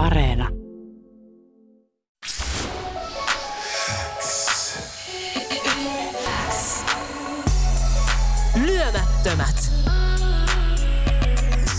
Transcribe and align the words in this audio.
Areena. 0.00 0.48
Lyömättömät. 8.54 9.72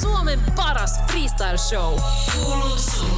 Suomen 0.02 0.40
paras 0.56 1.00
freestyle 1.08 1.58
show. 1.58 2.00
Kuuluu. 2.34 3.11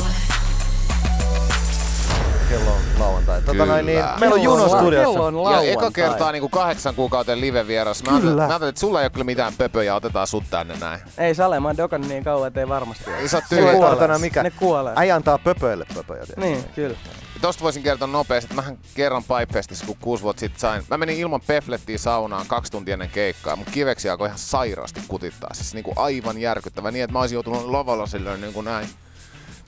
Tota 3.45 3.65
noin, 3.65 3.85
niin, 3.85 4.05
meillä 4.19 4.33
on 4.33 4.43
Juno 4.43 4.69
studiossa. 4.69 5.21
on 5.21 5.53
Ja 5.53 5.61
eka 5.61 5.91
kertaa 5.91 6.31
niin 6.31 6.41
kuin 6.41 6.51
kahdeksan 6.51 6.95
kuukauden 6.95 7.41
live-vieras. 7.41 8.03
Mä 8.03 8.11
ajattelin, 8.11 8.69
että 8.69 8.81
sulla 8.81 9.01
ei 9.01 9.05
ole 9.05 9.09
kyllä 9.09 9.23
mitään 9.23 9.53
pöpöjä, 9.57 9.95
otetaan 9.95 10.27
sut 10.27 10.43
tänne 10.49 10.75
näin. 10.79 10.99
Ei 11.17 11.35
Sale, 11.35 11.59
mä 11.59 11.67
oon 11.67 12.01
niin 12.07 12.23
kauan, 12.23 12.47
että 12.47 12.59
ei 12.59 12.69
varmasti 12.69 13.09
ole. 13.09 13.17
Ei 13.17 13.27
sä 13.27 13.37
oot 13.37 14.21
mikään. 14.21 14.43
Ne 14.43 14.51
kuolee. 14.51 14.93
Äijä 14.95 15.15
antaa 15.15 15.37
pöpöille 15.37 15.85
pöpöjä. 15.95 16.23
Niin, 16.37 16.63
kyllä. 16.75 16.98
Tosta 17.41 17.63
voisin 17.63 17.84
kertoa 17.84 18.07
nopeasti, 18.07 18.45
että 18.45 18.55
mähän 18.55 18.77
kerran 18.93 19.23
Pipefestissä, 19.23 19.85
kun 19.85 19.98
kuusi 20.01 20.23
vuotta 20.23 20.39
sitten 20.39 20.59
sain. 20.59 20.84
Mä 20.89 20.98
menin 20.98 21.17
ilman 21.17 21.41
peflettiä 21.48 21.98
saunaan 21.98 22.45
kaksi 22.48 22.71
tuntia 22.71 22.93
ennen 22.93 23.09
keikkaa. 23.09 23.55
Mun 23.55 23.65
kiveksi 23.71 24.09
alkoi 24.09 24.27
ihan 24.27 24.39
sairaasti 24.39 25.01
kutittaa. 25.07 25.53
Siis 25.53 25.73
niinku 25.73 25.93
aivan 25.95 26.37
järkyttävä 26.37 26.91
niin, 26.91 27.03
että 27.03 27.13
mä 27.13 27.20
olisin 27.20 27.35
joutunut 27.35 27.65
lavalla 27.65 28.05
silleen 28.05 28.41
niin 28.41 28.53
kuin 28.53 28.65
näin. 28.65 28.87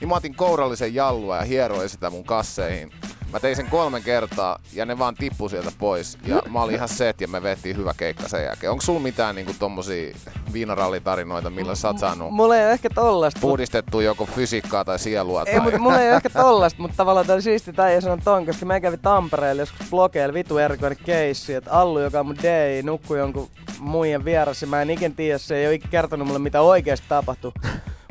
Niin 0.00 0.08
mä 0.08 0.14
otin 0.14 0.34
kourallisen 0.34 0.94
jallua 0.94 1.36
ja 1.36 1.42
hieroin 1.42 1.88
sitä 1.88 2.10
mun 2.10 2.24
kasseihin. 2.24 2.92
Mä 3.32 3.40
tein 3.40 3.56
sen 3.56 3.66
kolme 3.66 4.00
kertaa 4.00 4.58
ja 4.72 4.86
ne 4.86 4.98
vaan 4.98 5.14
tippu 5.14 5.48
sieltä 5.48 5.72
pois. 5.78 6.18
Ja 6.26 6.42
mä 6.50 6.62
olin 6.62 6.74
ihan 6.74 6.88
set 6.88 7.20
ja 7.20 7.28
me 7.28 7.42
vettiin 7.42 7.76
hyvä 7.76 7.94
keikka 7.96 8.28
sen 8.28 8.44
jälkeen. 8.44 8.70
Onko 8.70 8.82
sulla 8.82 9.00
mitään 9.00 9.34
niinku 9.34 9.54
tommosia 9.58 10.14
viinarallitarinoita, 10.52 11.50
millä 11.50 11.74
sä 11.74 11.88
oot 11.88 11.98
saanut 11.98 12.30
Mulla 12.32 12.56
ei 12.56 12.64
ole 12.64 12.72
ehkä 12.72 12.90
tollasta. 12.90 13.40
puhdistettua 13.40 14.02
joko 14.02 14.26
fysiikkaa 14.26 14.84
tai 14.84 14.98
sielua? 14.98 15.42
Ei, 15.46 15.54
tai... 15.54 15.62
mutta 15.62 15.78
mulla 15.78 16.00
ei 16.00 16.08
ole 16.08 16.16
ehkä 16.16 16.30
tollasta, 16.30 16.82
mutta 16.82 16.96
tavallaan 16.96 17.26
tää 17.26 17.34
oli 17.34 17.42
siisti 17.42 17.72
tai 17.72 17.92
ei 17.92 18.02
sano 18.02 18.18
ton, 18.24 18.46
koska 18.46 18.66
mä 18.66 18.80
kävin 18.80 19.00
Tampereella 19.00 19.62
joskus 19.62 19.90
blogeilla 19.90 20.34
vitu 20.34 20.58
erikoinen 20.58 20.98
keissi, 21.04 21.54
että 21.54 21.72
Allu, 21.72 22.00
joka 22.00 22.20
on 22.20 22.26
mun 22.26 22.36
DJ, 22.36 22.82
nukkui 22.82 23.18
jonkun 23.18 23.48
muijan 23.78 24.24
vieressä. 24.24 24.66
Mä 24.66 24.82
en 24.82 24.90
ikin 24.90 25.16
tiedä, 25.16 25.38
se 25.38 25.56
ei 25.56 25.66
ole 25.66 25.74
ikinä 25.74 25.90
kertonut 25.90 26.26
mulle 26.26 26.40
mitä 26.40 26.60
oikeesti 26.60 27.06
tapahtui. 27.08 27.52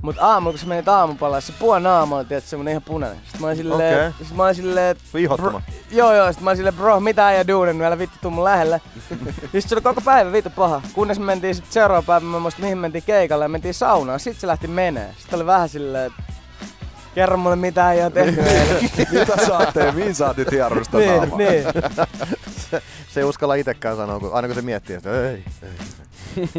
Mut 0.06 0.16
aamulla, 0.20 0.54
kun 0.54 0.60
sä 0.60 0.68
menit 0.68 0.88
aamupalaan, 0.88 1.42
se 1.42 1.54
puoli 1.60 1.82
naama 1.82 2.18
oli 2.18 2.26
tietysti 2.26 2.50
semmonen 2.50 2.72
ihan 2.72 2.82
punainen. 2.82 3.20
Sitten 3.24 3.42
mä 3.42 3.48
olin 3.48 3.58
silleen, 3.58 4.08
Okei. 4.10 4.26
sit 4.28 4.38
mä 4.38 4.44
olin 4.44 4.56
silleen, 4.56 4.96
Vihottama. 5.14 5.62
Joo 5.92 6.14
joo, 6.16 6.34
sit 6.34 6.42
mä 6.42 6.50
olin 6.50 6.58
silleen, 6.58 6.76
bro, 6.76 7.00
mitä 7.00 7.28
äijä 7.28 7.48
duunin, 7.48 7.82
älä 7.82 7.98
vittu 7.98 8.18
tuu 8.22 8.32
mun 8.32 8.44
lähelle. 8.44 8.82
Ja 9.54 9.62
sit 9.62 9.70
se 9.70 9.76
oli 9.76 9.82
koko 9.82 10.02
päivä 10.02 10.32
vittu 10.32 10.50
paha. 10.56 10.82
Kunnes 10.94 11.20
me 11.20 11.26
mentiin 11.26 11.56
sit 11.56 11.66
seuraava 11.70 12.02
päivä, 12.02 12.26
mä 12.26 12.40
muistan 12.40 12.62
mihin 12.66 12.78
mentiin 12.78 13.04
keikalle 13.04 13.46
ja 13.46 13.50
mentiin 13.50 13.74
saunaan. 13.74 14.20
Sit 14.20 14.40
se 14.40 14.48
lähti 14.48 14.68
menee. 14.68 15.14
Sitten 15.18 15.38
oli 15.38 15.46
vähän 15.46 15.70
silleen, 15.70 16.06
että 16.12 16.24
kerro 17.16 17.38
mulle 17.38 17.56
mitä 17.56 17.88
äijä 17.88 18.06
on 18.06 18.12
tehnyt 18.12 18.48
eilen. 18.48 18.90
Mitä 19.12 19.46
sä 19.46 19.58
oot 19.58 19.70
tehnyt? 19.74 19.96
Mihin 19.96 20.16
sä 20.16 20.30
otit 20.30 20.52
hierosta 20.52 20.98
niin, 20.98 21.18
naamaa? 21.18 21.38
niin. 21.38 21.64
Se 23.08 23.20
ei 23.20 23.24
uskalla 23.24 23.56
itekään 23.56 23.98
sanoa, 23.98 24.20
kun, 24.20 24.34
aina 24.34 24.48
kun 24.48 24.56
se 24.56 24.62
miettii, 24.62 24.96
että 24.96 25.30
ei, 25.30 25.44
ei. 25.64 25.70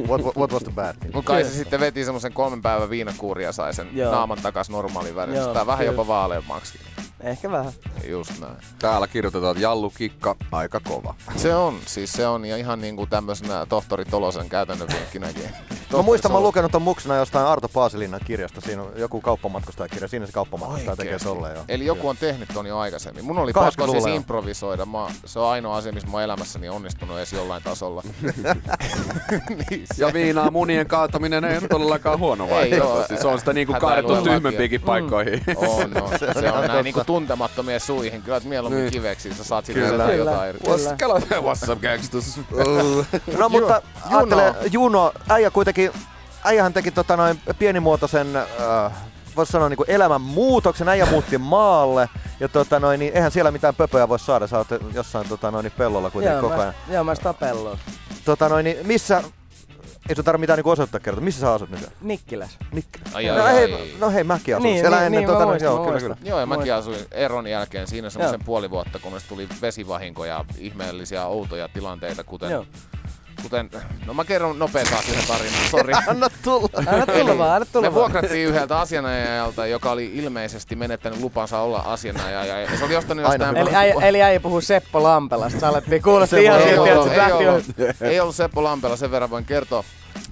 What, 0.08 0.22
what, 0.22 0.36
what 0.36 0.52
was 0.52 0.62
the 0.62 0.72
bad 0.72 0.96
thing? 1.00 1.14
Mut 1.14 1.24
kai 1.24 1.44
se 1.44 1.50
sitten 1.50 1.80
veti 1.80 2.04
semmosen 2.04 2.32
kolmen 2.32 2.62
päivän 2.62 2.90
viinakuuria 2.90 3.48
ja 3.48 3.52
sai 3.52 3.74
sen 3.74 3.88
Joo. 3.92 4.12
naaman 4.12 4.38
takas 4.42 4.70
normaalin 4.70 5.16
värin. 5.16 5.34
Joo, 5.34 5.54
Tää 5.54 5.66
vähän 5.66 5.86
jopa 5.86 6.06
vaaleammaksi. 6.06 6.78
Ehkä 7.20 7.50
vähän. 7.50 7.72
Just 8.04 8.40
näin. 8.40 8.56
Täällä 8.78 9.06
kirjoitetaan, 9.06 9.50
että 9.50 9.62
Jallu 9.62 9.90
Kikka, 9.90 10.36
aika 10.52 10.80
kova. 10.80 11.14
Se 11.36 11.54
on, 11.54 11.78
siis 11.86 12.12
se 12.12 12.26
on 12.26 12.44
ja 12.44 12.56
ihan 12.56 12.80
niinku 12.80 13.06
tämmöisenä 13.06 13.66
tohtori 13.66 14.04
Tolosen 14.04 14.48
käytännön 14.48 14.88
vinkkinäkin. 14.88 15.50
Mä 15.92 16.02
muistan, 16.02 16.30
mä 16.30 16.36
oon 16.36 16.46
lukenut 16.46 16.72
ton 16.72 16.82
muksena 16.82 17.16
jostain 17.16 17.46
Arto 17.46 17.68
Paasilinnan 17.68 18.20
kirjasta. 18.24 18.60
Siinä 18.60 18.82
on 18.82 18.92
joku 18.96 19.20
kauppamatkustajakirja. 19.20 20.08
Siinä 20.08 20.26
se 20.26 20.32
kauppamatkustaja 20.32 20.96
tekee 20.96 21.18
tolleen 21.18 21.56
jo. 21.56 21.64
Eli 21.68 21.86
joku 21.86 22.08
on 22.08 22.16
tehnyt 22.16 22.48
ton 22.54 22.66
jo 22.66 22.78
aikaisemmin. 22.78 23.24
Mun 23.24 23.38
oli 23.38 23.52
80-luvulla 23.52 23.70
pakko 23.76 23.92
siis 23.92 24.06
jo. 24.06 24.14
improvisoida. 24.14 24.86
Mä, 24.86 25.06
se 25.24 25.38
on 25.38 25.48
ainoa 25.48 25.76
asia, 25.76 25.92
missä 25.92 26.08
mä 26.08 26.12
oon 26.12 26.22
elämässäni 26.22 26.68
onnistunut 26.68 27.16
edes 27.16 27.32
jollain 27.32 27.62
tasolla. 27.62 28.02
niin 29.70 29.86
Ja 29.98 30.12
viinaa 30.12 30.50
munien 30.50 30.86
kaataminen 30.86 31.44
ei 31.44 31.58
ole 31.58 31.68
todellakaan 31.68 32.18
huono 32.18 32.50
vaihtoehto. 32.50 33.06
Siis 33.06 33.20
se 33.20 33.28
on 33.28 33.38
sitä 33.38 33.52
niinku 33.52 33.74
kaadettu 33.80 34.16
tyhmempiinkin 34.22 34.80
paikkoihin. 34.80 35.42
on, 35.56 35.90
no, 35.90 36.10
se, 36.18 36.40
se 36.40 36.52
on 36.52 36.66
näin 36.66 36.84
niinku 36.84 37.04
tuntemattomien 37.06 37.80
suihin. 37.80 38.22
Kyllä 38.22 38.36
että 38.36 38.48
mieluummin 38.48 38.80
Niin. 38.82 38.92
kiveksi, 38.92 39.34
sä 39.34 39.44
saat 39.44 39.64
sille 39.66 39.80
Kyllä. 39.80 39.92
jotain, 39.92 40.18
Kyllä. 40.18 40.30
jotain 40.30 40.48
irti. 40.50 40.64
Kyllä. 40.98 41.14
What's, 41.54 41.72
up 41.72 41.80
gangsters? 41.82 42.40
No 43.38 43.48
mutta 43.48 43.82
Juno. 44.10 44.16
ajattele, 44.18 44.54
Juno, 44.72 45.12
äijä 45.28 45.50
kuitenkin, 45.50 45.90
äijähän 46.44 46.72
teki 46.72 46.90
tota 46.90 47.16
noin 47.16 47.40
pienimuotoisen, 47.58 48.36
äh, 48.36 48.92
voisi 49.36 49.52
sanoa 49.52 49.68
niinku 49.68 49.84
elämän 49.88 50.20
muutoksen, 50.20 50.88
äijä 50.88 51.06
muutti 51.06 51.38
maalle. 51.38 52.08
Ja 52.40 52.48
tota 52.48 52.80
noin, 52.80 53.00
niin 53.00 53.14
eihän 53.14 53.30
siellä 53.30 53.50
mitään 53.50 53.74
pöpöjä 53.74 54.08
voi 54.08 54.18
saada, 54.18 54.46
sä 54.46 54.58
oot 54.58 54.68
jossain 54.94 55.28
tota 55.28 55.50
noin, 55.50 55.72
pellolla 55.78 56.10
kuitenkin 56.10 56.32
Joo, 56.38 56.42
koko 56.42 56.56
mä, 56.56 56.62
ajan. 56.62 56.74
joo, 56.90 57.04
mä 57.04 57.14
sitä 57.14 57.34
pelloa. 57.34 57.78
Tota 58.24 58.48
noin, 58.48 58.64
niin 58.64 58.86
missä, 58.86 59.22
ei 60.08 60.14
sun 60.14 60.24
tarvitse 60.24 60.40
mitään 60.40 60.56
niinku 60.56 60.70
osoittaa 60.70 61.00
kertoa, 61.00 61.24
missä 61.24 61.40
sä 61.40 61.52
asut 61.52 61.70
nyt? 61.70 61.80
Nikkiläs. 62.00 62.58
Nikki. 62.72 62.98
Ai, 63.14 63.26
no, 63.26 63.44
ai, 63.44 63.54
hei, 63.54 63.74
ai. 63.74 63.90
no 64.00 64.10
hei, 64.10 64.24
mäkin 64.24 64.56
asun 64.56 64.62
Niin, 64.64 64.80
siellä 64.80 64.96
niin, 64.96 65.06
ennen 65.06 65.20
niin, 65.20 65.26
tota 65.26 65.38
mä 65.38 65.44
noin, 65.44 65.52
muistan, 65.52 65.74
joo, 65.74 65.84
kyllä, 65.84 66.00
kyllä. 66.00 66.16
Joo, 66.24 66.40
ja 66.40 66.46
mäkin 66.46 66.74
asuin 66.74 66.98
eron 67.10 67.46
jälkeen 67.46 67.86
siinä 67.86 68.10
semmoisen 68.10 68.44
puoli 68.44 68.70
vuotta, 68.70 68.98
kunnes 68.98 69.24
tuli 69.24 69.48
vesivahinkoja, 69.60 70.44
ihmeellisiä 70.58 71.26
outoja 71.26 71.68
tilanteita, 71.68 72.24
kuten, 72.24 72.50
Joo. 72.50 72.64
Kuten 73.48 73.70
no 74.06 74.14
mä 74.14 74.24
kerron 74.24 74.58
nopeasti 74.58 74.94
taas 74.94 75.08
yhden 75.08 75.26
tarinan, 75.26 75.60
sori. 75.70 75.92
Anna 76.06 76.28
tulla. 76.42 76.68
Anna 76.86 77.06
tulla 77.06 77.38
vaan, 77.38 77.50
anna 77.50 77.66
tulla 77.72 77.90
Me 77.90 77.94
vuokrattiin 77.94 78.48
yhdeltä 78.48 78.78
asianajajalta, 78.78 79.66
joka 79.66 79.90
oli 79.90 80.10
ilmeisesti 80.14 80.76
menettänyt 80.76 81.20
lupansa 81.20 81.58
olla 81.60 81.78
asianajaja. 81.78 82.60
Ja 82.60 82.78
se 82.78 82.84
oli 82.84 82.96
ostanut 82.96 83.24
jostain... 83.24 83.56
Eli 83.56 83.74
äijä, 83.74 83.94
eli 84.02 84.22
äijä 84.22 84.40
puhuu 84.40 84.60
Seppo 84.60 85.02
Lampelasta. 85.02 85.60
Sä 85.60 85.68
alettiin 85.68 86.02
kuulosti 86.02 86.44
ihan 86.44 86.60
ei, 86.60 86.74
että 86.74 87.12
ei, 87.12 87.18
lähti 87.18 87.46
ollut, 87.46 87.64
ei 88.00 88.20
ollut 88.20 88.36
Seppo 88.36 88.64
Lampela, 88.64 88.96
sen 88.96 89.10
verran 89.10 89.30
voin 89.30 89.44
kertoa. 89.44 89.84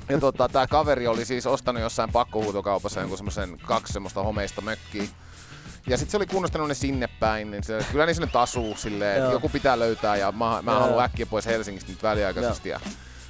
Ja 0.09 0.19
tota, 0.19 0.49
tää 0.49 0.67
kaveri 0.67 1.07
oli 1.07 1.25
siis 1.25 1.47
ostanut 1.47 1.83
jossain 1.83 2.13
pakkohuutokaupassa 2.13 3.01
jonkun 3.01 3.19
semmosen 3.19 3.59
kaksi 3.67 3.93
semmoista 3.93 4.23
homeista 4.23 4.61
mökkiä. 4.61 5.03
Ja 5.87 5.97
sitten 5.97 6.11
se 6.11 6.17
oli 6.17 6.27
kunnostanut 6.27 6.69
ne 6.69 6.75
sinne 6.75 7.09
päin, 7.21 7.50
niin 7.50 7.65
se, 7.65 7.78
kyllä 7.93 8.06
niin 8.06 8.15
sinne 8.15 8.31
tasuu 8.33 8.77
silleen, 8.77 9.19
että 9.19 9.33
joku 9.33 9.49
pitää 9.49 9.78
löytää 9.78 10.17
ja 10.17 10.33
mä, 10.33 10.62
mä 10.62 10.78
haluan 10.81 11.05
äkkiä 11.05 11.27
pois 11.27 11.47
Helsingistä 11.47 11.93
nyt 11.93 12.03
väliaikaisesti. 12.03 12.69
Ja 12.69 12.81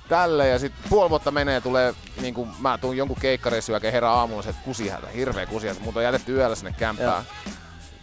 tälle 0.09 0.49
ja 0.49 0.59
sitten 0.59 0.91
puoli 0.91 1.11
vuotta 1.11 1.31
menee, 1.31 1.61
tulee 1.61 1.95
niinku, 2.21 2.49
mä 2.59 2.79
tuun 2.79 2.97
jonkun 2.97 3.17
keikkareissun 3.21 3.73
jälkeen 3.73 3.93
herää 3.93 4.11
aamulla 4.11 4.43
se, 4.43 4.55
kusihätä, 4.65 5.07
hirveä 5.07 5.47
kusihätä. 5.47 5.81
Mut 5.81 5.97
on 5.97 6.03
jätetty 6.03 6.35
yöllä 6.35 6.57
sinne 6.57 6.75
kämppään. 6.79 7.25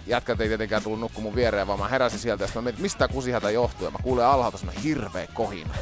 Jätkät 0.08 0.42
ei 0.42 0.48
tietenkään 0.48 0.84
tullut 0.84 1.00
nukkumaan 1.00 1.24
mun 1.24 1.36
viereen, 1.36 1.68
vaan 1.68 1.80
mä 1.80 1.88
heräsin 1.88 2.20
sieltä 2.20 2.44
ja 2.44 2.48
sit 2.48 2.56
mä 2.56 2.62
mietin, 2.62 2.82
mistä 2.82 3.08
kusihätä 3.08 3.52
johtuu. 3.52 3.86
Ja 3.86 3.92
mä 3.92 3.98
kuulen 4.04 4.26
alhaalta 4.26 4.58
semmonen 4.58 4.84
hirveä 4.84 5.28
kohina. 5.34 5.74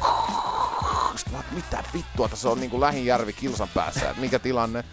Sitten 1.16 1.32
mä 1.34 1.42
mitä 1.52 1.84
vittua, 1.94 2.28
tässä 2.28 2.50
on 2.50 2.60
niinku 2.60 2.80
lähinjärvi 2.80 3.32
kilsan 3.32 3.68
päässä, 3.74 4.10
että 4.10 4.20
mikä 4.20 4.38
tilanne. 4.38 4.84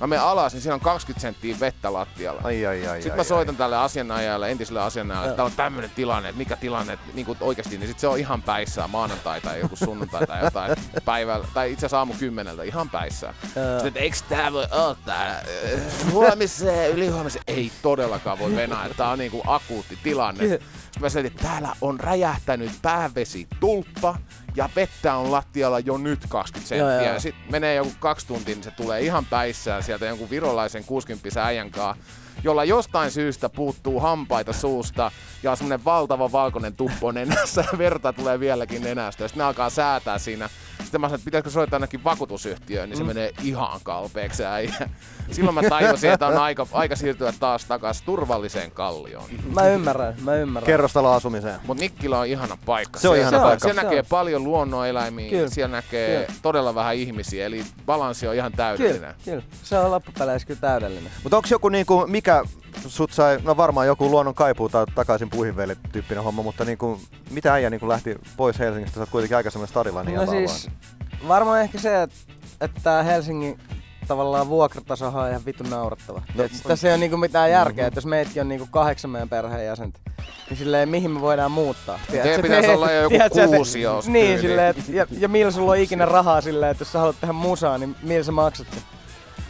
Mä 0.00 0.06
menen 0.06 0.24
alas, 0.24 0.52
niin 0.52 0.62
siinä 0.62 0.74
on 0.74 0.80
20 0.80 1.20
senttiä 1.20 1.56
vettä 1.60 1.92
lattialla. 1.92 2.40
Ai, 2.44 2.66
ai, 2.66 2.86
ai, 2.88 2.96
Sitten 2.96 3.12
ai, 3.12 3.16
mä 3.16 3.24
soitan 3.24 3.56
tälle 3.56 3.76
asianajajalle, 3.76 4.50
entiselle 4.50 4.80
asianajajalle, 4.80 5.28
että 5.28 5.36
täällä 5.36 5.50
on 5.50 5.56
tämmönen 5.56 5.90
tilanne, 5.90 6.28
että 6.28 6.38
mikä 6.38 6.56
tilanne, 6.56 6.92
että 6.92 7.06
niinku 7.14 7.36
oikeasti, 7.40 7.78
niin 7.78 7.88
sit 7.88 7.98
se 7.98 8.08
on 8.08 8.18
ihan 8.18 8.42
päissään 8.42 8.90
maanantai 8.90 9.40
tai 9.40 9.60
joku 9.60 9.76
sunnuntai 9.76 10.26
tai 10.26 10.44
jotain 10.44 10.76
päivällä, 11.04 11.46
tai 11.54 11.72
itse 11.72 11.86
asiassa 11.86 11.98
aamu 11.98 12.14
kymmeneltä, 12.18 12.62
ihan 12.62 12.90
päissään. 12.90 13.34
Sitten, 13.42 13.86
että 13.86 14.00
eikö 14.00 14.16
tää 14.28 14.52
voi 14.52 14.66
ottaa 14.70 15.26
huomiseen, 16.12 16.90
ylihuomiseen? 16.90 17.44
Ei 17.46 17.72
todellakaan 17.82 18.38
voi 18.38 18.56
venää, 18.56 18.84
että 18.84 18.96
tää 18.96 19.08
on 19.08 19.18
niinku 19.18 19.42
akuutti 19.46 19.98
tilanne. 20.02 20.48
Sitten 20.48 20.68
mä 21.00 21.08
selitin, 21.08 21.36
että 21.36 21.48
täällä 21.48 21.72
on 21.80 22.00
räjähtänyt 22.00 22.72
päävesi 22.82 23.46
tulppa 23.60 24.18
ja 24.56 24.68
vettä 24.76 25.14
on 25.14 25.32
lattialla 25.32 25.78
jo 25.80 25.96
nyt 25.98 26.20
20 26.28 26.74
Joo, 26.74 26.88
senttiä. 26.88 27.06
joo. 27.06 27.14
Ja 27.14 27.20
sitten 27.20 27.44
menee 27.50 27.74
joku 27.74 27.92
kaksi 28.00 28.26
tuntia, 28.26 28.54
niin 28.54 28.64
se 28.64 28.70
tulee 28.70 29.00
ihan 29.00 29.24
päissään 29.26 29.82
sieltä 29.82 30.06
jonkun 30.06 30.30
virolaisen 30.30 30.84
60 30.84 31.44
äijän 31.44 31.70
kaa, 31.70 31.96
jolla 32.44 32.64
jostain 32.64 33.10
syystä 33.10 33.48
puuttuu 33.48 34.00
hampaita 34.00 34.52
suusta 34.52 35.10
ja 35.42 35.50
on 35.50 35.56
semmonen 35.56 35.84
valtava 35.84 36.32
valkoinen 36.32 36.76
tuppo 36.76 37.12
nenässä 37.12 37.64
ja 37.72 37.78
verta 37.84 38.12
tulee 38.12 38.40
vieläkin 38.40 38.82
nenästä. 38.82 39.24
Ja 39.24 39.28
sitten 39.28 39.38
ne 39.40 39.44
alkaa 39.44 39.70
säätää 39.70 40.18
siinä. 40.18 40.48
Sitten 40.82 41.00
mä 41.00 41.06
sanoin, 41.06 41.18
että 41.18 41.24
pitäisikö 41.24 41.50
soittaa 41.50 41.76
ainakin 41.76 42.04
vakuutusyhtiöön, 42.04 42.88
niin 42.88 42.96
se 42.96 43.04
menee 43.04 43.32
ihan 43.42 43.80
kalpeeksi 43.82 44.36
se 44.36 44.46
äijä. 44.46 44.74
Silloin 45.30 45.54
mä 45.54 45.62
tajusin, 45.68 46.10
että 46.10 46.26
on 46.26 46.36
aika, 46.38 46.66
aika 46.72 46.96
siirtyä 46.96 47.32
taas 47.40 47.64
takaisin 47.64 48.06
turvalliseen 48.06 48.70
kallioon. 48.70 49.24
Mä 49.54 49.68
ymmärrän, 49.68 50.14
mä 50.20 50.34
ymmärrän. 50.34 50.66
Kerrostalo 50.66 51.12
asumiseen. 51.12 51.60
Mutta 51.66 51.80
Nikkilä 51.82 52.18
on 52.18 52.26
ihana 52.26 52.58
paikka. 52.66 52.98
Se 53.00 53.08
on 53.08 53.16
ihana 53.16 53.38
paikka. 53.38 53.58
Siellä 53.58 53.80
Se 53.80 53.84
näkee 53.86 53.98
on. 54.00 54.06
paljon 54.10 54.44
luonnoneläimiä, 54.44 55.30
Kyllä. 55.30 55.50
siellä 55.50 55.76
näkee 55.76 56.24
Kyllä. 56.26 56.38
todella 56.42 56.74
vähän 56.74 56.94
ihmisiä, 56.94 57.46
eli 57.46 57.64
balanssi 57.86 58.28
on 58.28 58.34
ihan 58.34 58.52
täydellinen. 58.52 59.14
Kyllä, 59.24 59.40
kyllä. 59.40 59.42
Se 59.62 59.78
on 59.78 59.90
loppupeleissä 59.90 60.46
kyllä 60.46 60.60
täydellinen. 60.60 61.12
Mutta 61.22 61.36
onko 61.36 61.48
joku 61.50 61.68
niinku, 61.68 62.06
mikä 62.06 62.44
sut 62.86 63.12
sai, 63.12 63.38
no 63.42 63.56
varmaan 63.56 63.86
joku 63.86 64.10
luonnon 64.10 64.34
kaipuu 64.34 64.68
tai 64.68 64.86
takaisin 64.94 65.30
puihin 65.30 65.54
tyyppinen 65.92 66.24
homma, 66.24 66.42
mutta 66.42 66.64
niinku, 66.64 67.00
mitä 67.30 67.52
äijä 67.52 67.70
niinku 67.70 67.88
lähti 67.88 68.16
pois 68.36 68.58
Helsingistä? 68.58 68.94
Sä 68.94 69.00
oot 69.00 69.10
kuitenkin 69.10 69.36
aika 69.36 69.50
semmoinen 69.50 69.70
stadilainen 69.70 70.14
No 70.14 70.26
siis 70.26 70.68
varmaan 71.28 71.60
ehkä 71.60 71.78
se, 71.78 72.02
että, 72.02 72.16
että 72.60 73.02
Helsingin 73.02 73.58
tavallaan 74.08 74.48
vuokratasohan 74.48 75.24
on 75.24 75.30
ihan 75.30 75.44
vitun 75.46 75.70
naurattava. 75.70 76.22
No, 76.34 76.44
tässä 76.68 76.88
ei 76.88 76.92
ole 76.92 77.00
niinku 77.00 77.16
mitään 77.16 77.50
järkeä, 77.50 77.72
mm-hmm. 77.72 77.88
että 77.88 77.98
jos 77.98 78.06
meitkin 78.06 78.40
on 78.42 78.48
niinku 78.48 78.68
kahdeksan 78.70 79.10
meidän 79.10 79.28
perheenjäsentä, 79.28 80.00
niin 80.50 80.58
silleen 80.58 80.88
mihin 80.88 81.10
me 81.10 81.20
voidaan 81.20 81.50
muuttaa. 81.50 82.00
Teidän 82.10 82.42
pitäisi 82.42 82.70
olla 82.70 82.92
jo 82.92 83.02
joku 83.02 83.14
tiedätkö, 83.14 83.46
kuusi 83.46 83.84
että- 83.84 83.96
jos 83.96 84.08
Niin, 84.08 84.40
silleen, 84.40 84.68
et, 84.78 84.88
ja, 84.88 85.06
ja 85.18 85.28
millä 85.28 85.50
sulla 85.52 85.70
on 85.70 85.78
ikinä 85.78 86.06
rahaa 86.06 86.40
silleen, 86.40 86.70
että 86.70 86.82
jos 86.82 86.92
sä 86.92 86.98
haluat 86.98 87.16
tehdä 87.20 87.32
musaa, 87.32 87.78
niin 87.78 87.96
millä 88.02 88.24
sä 88.24 88.32
maksat 88.32 88.66
sen? 88.74 88.82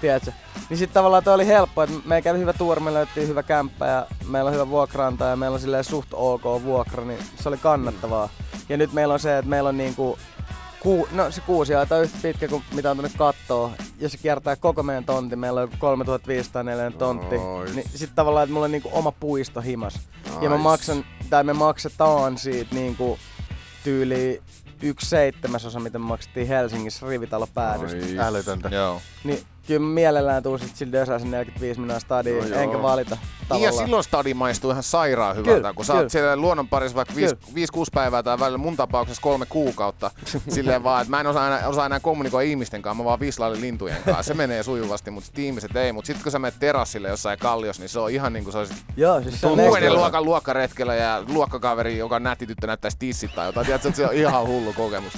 Tiedätkö? 0.01 0.33
Niin 0.71 0.79
sit 0.79 0.93
tavallaan 0.93 1.25
toi 1.25 1.35
oli 1.35 1.47
helppo, 1.47 1.83
että 1.83 1.97
me 2.05 2.23
kävi 2.23 2.39
hyvä 2.39 2.53
tuuri, 2.53 2.81
me 2.81 2.95
löyttiin 2.95 3.29
hyvä 3.29 3.43
kämppä 3.43 3.87
ja 3.87 4.07
meillä 4.29 4.49
on 4.49 4.55
hyvä 4.55 4.69
vuokraanta 4.69 5.25
ja 5.25 5.37
meillä 5.37 5.55
on 5.55 5.61
silleen 5.61 5.85
suht 5.85 6.09
ok 6.13 6.43
vuokra, 6.63 7.05
niin 7.05 7.19
se 7.37 7.49
oli 7.49 7.57
kannattavaa. 7.57 8.29
Ja 8.69 8.77
nyt 8.77 8.93
meillä 8.93 9.15
on 9.15 9.21
se, 9.21 9.39
että 9.39 9.49
meillä 9.49 9.69
on 9.69 9.77
niinku 9.77 10.19
Ku, 10.87 11.09
no 11.13 11.31
se 11.31 11.41
kuusi 11.41 11.75
on 11.75 11.83
yhtä 12.03 12.19
pitkä 12.23 12.49
kuin 12.49 12.63
mitä 12.75 12.91
on 12.91 12.97
tuonne 12.97 13.17
kattoo. 13.19 13.73
Ja 13.99 14.09
se 14.09 14.19
kiertää 14.19 14.57
koko 14.57 14.83
meidän 14.83 15.05
tontti. 15.05 15.37
Meillä 15.37 15.61
on 15.61 15.69
3504 15.79 16.91
tontti. 16.91 17.37
Nice. 17.37 17.75
Niin 17.75 17.91
sit 17.95 18.11
tavallaan, 18.15 18.45
että 18.45 18.53
mulla 18.53 18.65
on 18.65 18.73
niinku 18.73 18.91
oma 18.93 19.13
puisto 19.13 19.61
himas. 19.61 20.01
Ja 20.41 20.51
mä 20.51 20.57
maksan, 20.57 21.05
tai 21.31 21.45
me 21.45 21.53
maksetaan 21.53 22.39
siitä 22.39 22.75
niinku 22.75 23.19
tyyli 23.87 24.43
yksi 24.83 25.07
seitsemäsosa, 25.07 25.81
mitä 25.81 25.99
me 25.99 26.05
maksettiin 26.05 26.47
Helsingissä 26.47 27.07
rivitalo 27.09 27.47
päädystä. 27.55 28.27
Älytöntä. 28.27 28.69
Joo. 28.69 29.01
Niin 29.25 29.39
kyllä 29.67 29.81
mielellään 29.81 30.43
tuun 30.43 30.59
sit 30.59 30.77
sillä 30.77 30.93
Dösäsen 30.93 31.31
45 31.31 31.81
minä 31.81 31.99
stadiin, 31.99 32.39
No 32.39 32.47
joo. 32.47 32.61
enkä 32.61 32.83
valita 32.83 33.19
Niin 33.55 33.63
ja 33.63 33.67
tavallaan. 33.67 33.87
silloin 33.87 34.05
stadi 34.05 34.35
maistuu 34.35 34.71
ihan 34.71 34.83
sairaan 34.83 35.37
hyvältä, 35.37 35.57
Kyllä, 35.57 35.73
kun 35.75 35.85
sä 35.85 35.95
oot 35.95 36.11
siellä 36.11 36.37
luonnon 36.37 36.69
parissa 36.69 36.97
vaikka 36.97 37.15
5-6 37.15 37.19
päivää 37.95 38.23
tai 38.23 38.41
välillä 38.41 38.59
mun 38.59 38.77
tapauksessa 38.77 39.23
kolme 39.23 39.47
kuukautta. 39.47 40.11
Silleen 40.49 40.85
vaan, 40.85 41.03
että 41.03 41.11
mä 41.11 41.21
en 41.21 41.27
osaa 41.27 41.47
enää, 41.47 41.69
osaa 41.69 41.87
enää 41.87 42.01
kommunikoida 42.01 42.49
ihmisten 42.49 42.83
kanssa, 42.83 43.03
mä 43.03 43.05
vaan 43.05 43.21
vislailen 43.21 43.61
lintujen 43.61 43.97
kanssa. 44.05 44.23
Se 44.23 44.35
menee 44.35 44.63
sujuvasti, 44.63 45.11
mutta 45.11 45.27
sit 45.27 45.39
ihmiset 45.39 45.77
ei. 45.77 45.93
Mutta 45.93 46.07
sitten 46.07 46.23
kun 46.23 46.33
sä 46.33 46.39
menet 46.39 46.61
terassille 46.61 47.09
jossain 47.09 47.39
kalliossa, 47.39 47.83
niin 47.83 47.89
se 47.89 48.01
on 48.01 48.11
ihan 48.11 48.33
niin 48.33 48.45
kuin 48.45 48.53
se 48.53 48.59
olisi 48.59 48.75
Joo, 48.97 49.23
siis 49.23 49.41
se 49.41 49.47
on 49.47 49.59
luokan 49.95 50.25
luokkaretkellä 50.25 50.95
ja 50.95 51.25
luokkakaveri, 51.29 51.99
joka 51.99 52.17
on 52.17 52.23
nätti 52.23 52.47
tyttö 52.47 52.67
näyttäisi 52.67 52.97
tissit 52.99 53.35
tai 53.35 53.47
jotain. 53.47 53.67
Tiedätkö, 53.67 53.93
se 53.93 54.07
on 54.07 54.15
ihan 54.15 54.47
hullu 54.47 54.73
kokemus. 54.73 55.13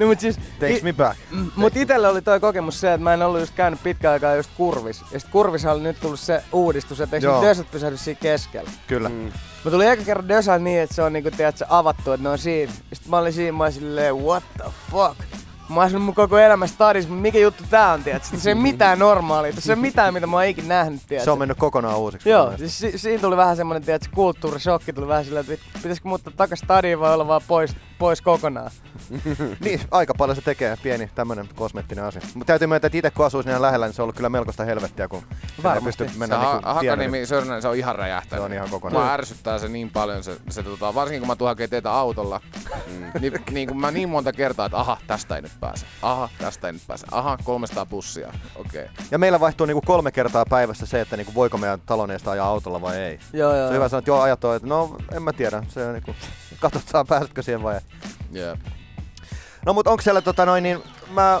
No, 0.00 0.06
mut 0.06 0.20
siis, 0.20 0.36
Takes 0.60 0.82
me 0.82 0.92
back. 0.92 1.18
Mm, 1.30 1.50
Mut 1.56 1.76
itellä 1.76 2.08
oli 2.08 2.22
toi 2.22 2.40
kokemus 2.40 2.80
se, 2.80 2.92
että 2.94 3.04
mä 3.04 3.14
en 3.14 3.22
ollut 3.22 3.40
just 3.40 3.54
käynyt 3.54 3.82
pitkään 3.82 4.12
aikaa 4.12 4.34
just 4.34 4.50
kurvis. 4.56 5.02
Ja 5.12 5.20
sit 5.20 5.30
kurvissa 5.30 5.72
oli 5.72 5.82
nyt 5.82 6.00
tullut 6.00 6.20
se 6.20 6.42
uudistus, 6.52 7.00
että 7.00 7.16
eikö 7.16 7.28
dösät 7.42 7.70
pysähdy 7.70 7.96
siinä 7.96 8.20
keskellä. 8.22 8.70
Kyllä. 8.86 9.08
Mm. 9.08 9.32
Mä 9.64 9.70
tulin 9.70 9.88
eka 9.88 10.02
kerran 10.04 10.28
dösään 10.28 10.64
niin, 10.64 10.80
että 10.80 10.94
se 10.94 11.02
on 11.02 11.12
niinku, 11.12 11.30
tiedätkö, 11.30 11.64
avattu, 11.68 12.12
että 12.12 12.22
ne 12.22 12.28
on 12.28 12.38
siinä. 12.38 12.72
Ja 12.90 12.96
sit 12.96 13.08
mä 13.08 13.18
olin 13.18 13.32
siinä, 13.32 13.52
mä 13.52 13.64
olin 13.64 13.72
silleen, 13.72 14.16
what 14.16 14.42
the 14.56 14.70
fuck? 14.90 15.20
Mä 15.68 15.80
oon 15.80 16.02
mun 16.02 16.14
koko 16.14 16.38
elämä 16.38 16.66
mutta 16.66 16.94
mikä 17.08 17.38
juttu 17.38 17.64
tää 17.70 17.92
on, 17.92 18.02
tiedätkö? 18.04 18.36
Se 18.38 18.50
ei 18.50 18.54
mitään 18.54 18.98
normaalia, 18.98 19.52
se 19.58 19.72
ei 19.72 19.76
mitään, 19.76 20.14
mitä 20.14 20.26
mä 20.26 20.36
oon 20.36 20.44
ikinä 20.44 20.68
nähnyt, 20.68 21.02
tiedätkö? 21.08 21.24
Se 21.24 21.30
on 21.30 21.38
mennyt 21.38 21.58
kokonaan 21.58 21.98
uusiksi. 21.98 22.28
Joo, 22.30 22.56
siis 22.56 22.78
si- 22.78 22.98
siinä 22.98 23.20
tuli 23.20 23.36
vähän 23.36 23.56
semmonen, 23.56 23.82
tiedätkö, 23.82 24.08
kulttuurishokki 24.14 24.92
tuli 24.92 25.08
vähän 25.08 25.24
silleen, 25.24 25.46
että 25.48 25.66
pitäisikö 25.74 26.08
muuttaa 26.08 26.32
takas 26.36 26.58
stadiin 26.58 27.00
vai 27.00 27.14
olla 27.14 27.26
vaan 27.26 27.42
pois, 27.48 27.76
pois 28.00 28.20
kokonaan. 28.22 28.70
Niin, 29.64 29.80
aika 29.90 30.14
paljon 30.18 30.36
se 30.36 30.42
tekee, 30.42 30.76
pieni 30.82 31.10
tämmönen 31.14 31.48
kosmettinen 31.54 32.04
asia. 32.04 32.22
Mutta 32.34 32.46
täytyy 32.46 32.66
myöntää, 32.66 32.86
että 32.86 32.98
itse 32.98 33.10
kun 33.10 33.26
asuisi 33.26 33.48
niin 33.48 33.62
lähellä, 33.62 33.86
niin 33.86 33.94
se 33.94 34.02
on 34.02 34.04
ollut 34.04 34.16
kyllä 34.16 34.28
melkoista 34.28 34.64
helvettiä, 34.64 35.08
kun 35.08 35.22
ei 35.32 35.62
Varmasti. 35.62 35.84
pysty 35.86 36.08
Se 36.08 36.18
mennä 36.18 36.38
ha- 36.38 36.80
niinku 36.96 37.26
Sörnäinen, 37.26 37.62
se 37.62 37.68
on 37.68 37.76
ihan 37.76 37.96
räjähtänyt. 37.96 38.40
Se 38.42 38.44
on 38.44 38.52
ihan 38.52 38.70
kokonaan. 38.70 39.04
Mua 39.04 39.12
ärsyttää 39.12 39.58
se 39.58 39.68
niin 39.68 39.90
paljon, 39.90 40.22
se, 40.22 40.36
se 40.50 40.62
tota, 40.62 40.94
varsinkin 40.94 41.20
kun 41.20 41.28
mä 41.28 41.36
tuun 41.36 41.48
hakemaan 41.48 41.70
teitä 41.70 41.92
autolla, 41.92 42.40
Mm. 42.86 43.20
niin, 43.20 43.32
niin 43.50 43.68
kun 43.68 43.80
mä 43.80 43.90
niin 43.90 44.08
monta 44.08 44.32
kertaa, 44.32 44.66
että 44.66 44.78
aha, 44.78 44.96
tästä 45.06 45.36
ei 45.36 45.42
nyt 45.42 45.52
pääse. 45.60 45.86
Aha, 46.02 46.28
tästä 46.38 46.66
ei 46.66 46.72
nyt 46.72 46.82
pääse. 46.86 47.06
Aha, 47.10 47.38
300 47.44 47.86
bussia. 47.86 48.32
Okei. 48.56 48.82
Okay. 48.84 48.94
Ja 49.10 49.18
meillä 49.18 49.40
vaihtuu 49.40 49.66
niinku 49.66 49.82
kolme 49.86 50.12
kertaa 50.12 50.44
päivässä 50.50 50.86
se, 50.86 51.00
että 51.00 51.16
niinku 51.16 51.34
voiko 51.34 51.58
meidän 51.58 51.80
talon 51.86 52.10
edestä 52.10 52.30
ajaa 52.30 52.46
autolla 52.48 52.80
vai 52.80 52.96
ei. 52.96 53.18
Joo, 53.32 53.56
joo. 53.56 53.62
Se 53.66 53.68
on 53.68 53.74
hyvä 53.74 53.88
sanoa, 53.88 53.98
että 53.98 54.10
joo, 54.10 54.20
ajat 54.20 54.44
on, 54.44 54.56
että 54.56 54.68
no 54.68 54.96
en 55.14 55.22
mä 55.22 55.32
tiedä. 55.32 55.62
Se 55.68 55.86
on 55.86 55.92
niinku, 55.92 56.14
katsotaan 56.60 57.06
pääsetkö 57.06 57.42
siihen 57.42 57.62
vai 57.62 57.74
ei. 57.74 57.80
Yeah. 58.34 58.58
No 59.66 59.72
mut 59.72 59.86
onko 59.86 60.02
siellä 60.02 60.20
tota 60.20 60.46
noin, 60.46 60.62
niin 60.62 60.82
mä 61.10 61.40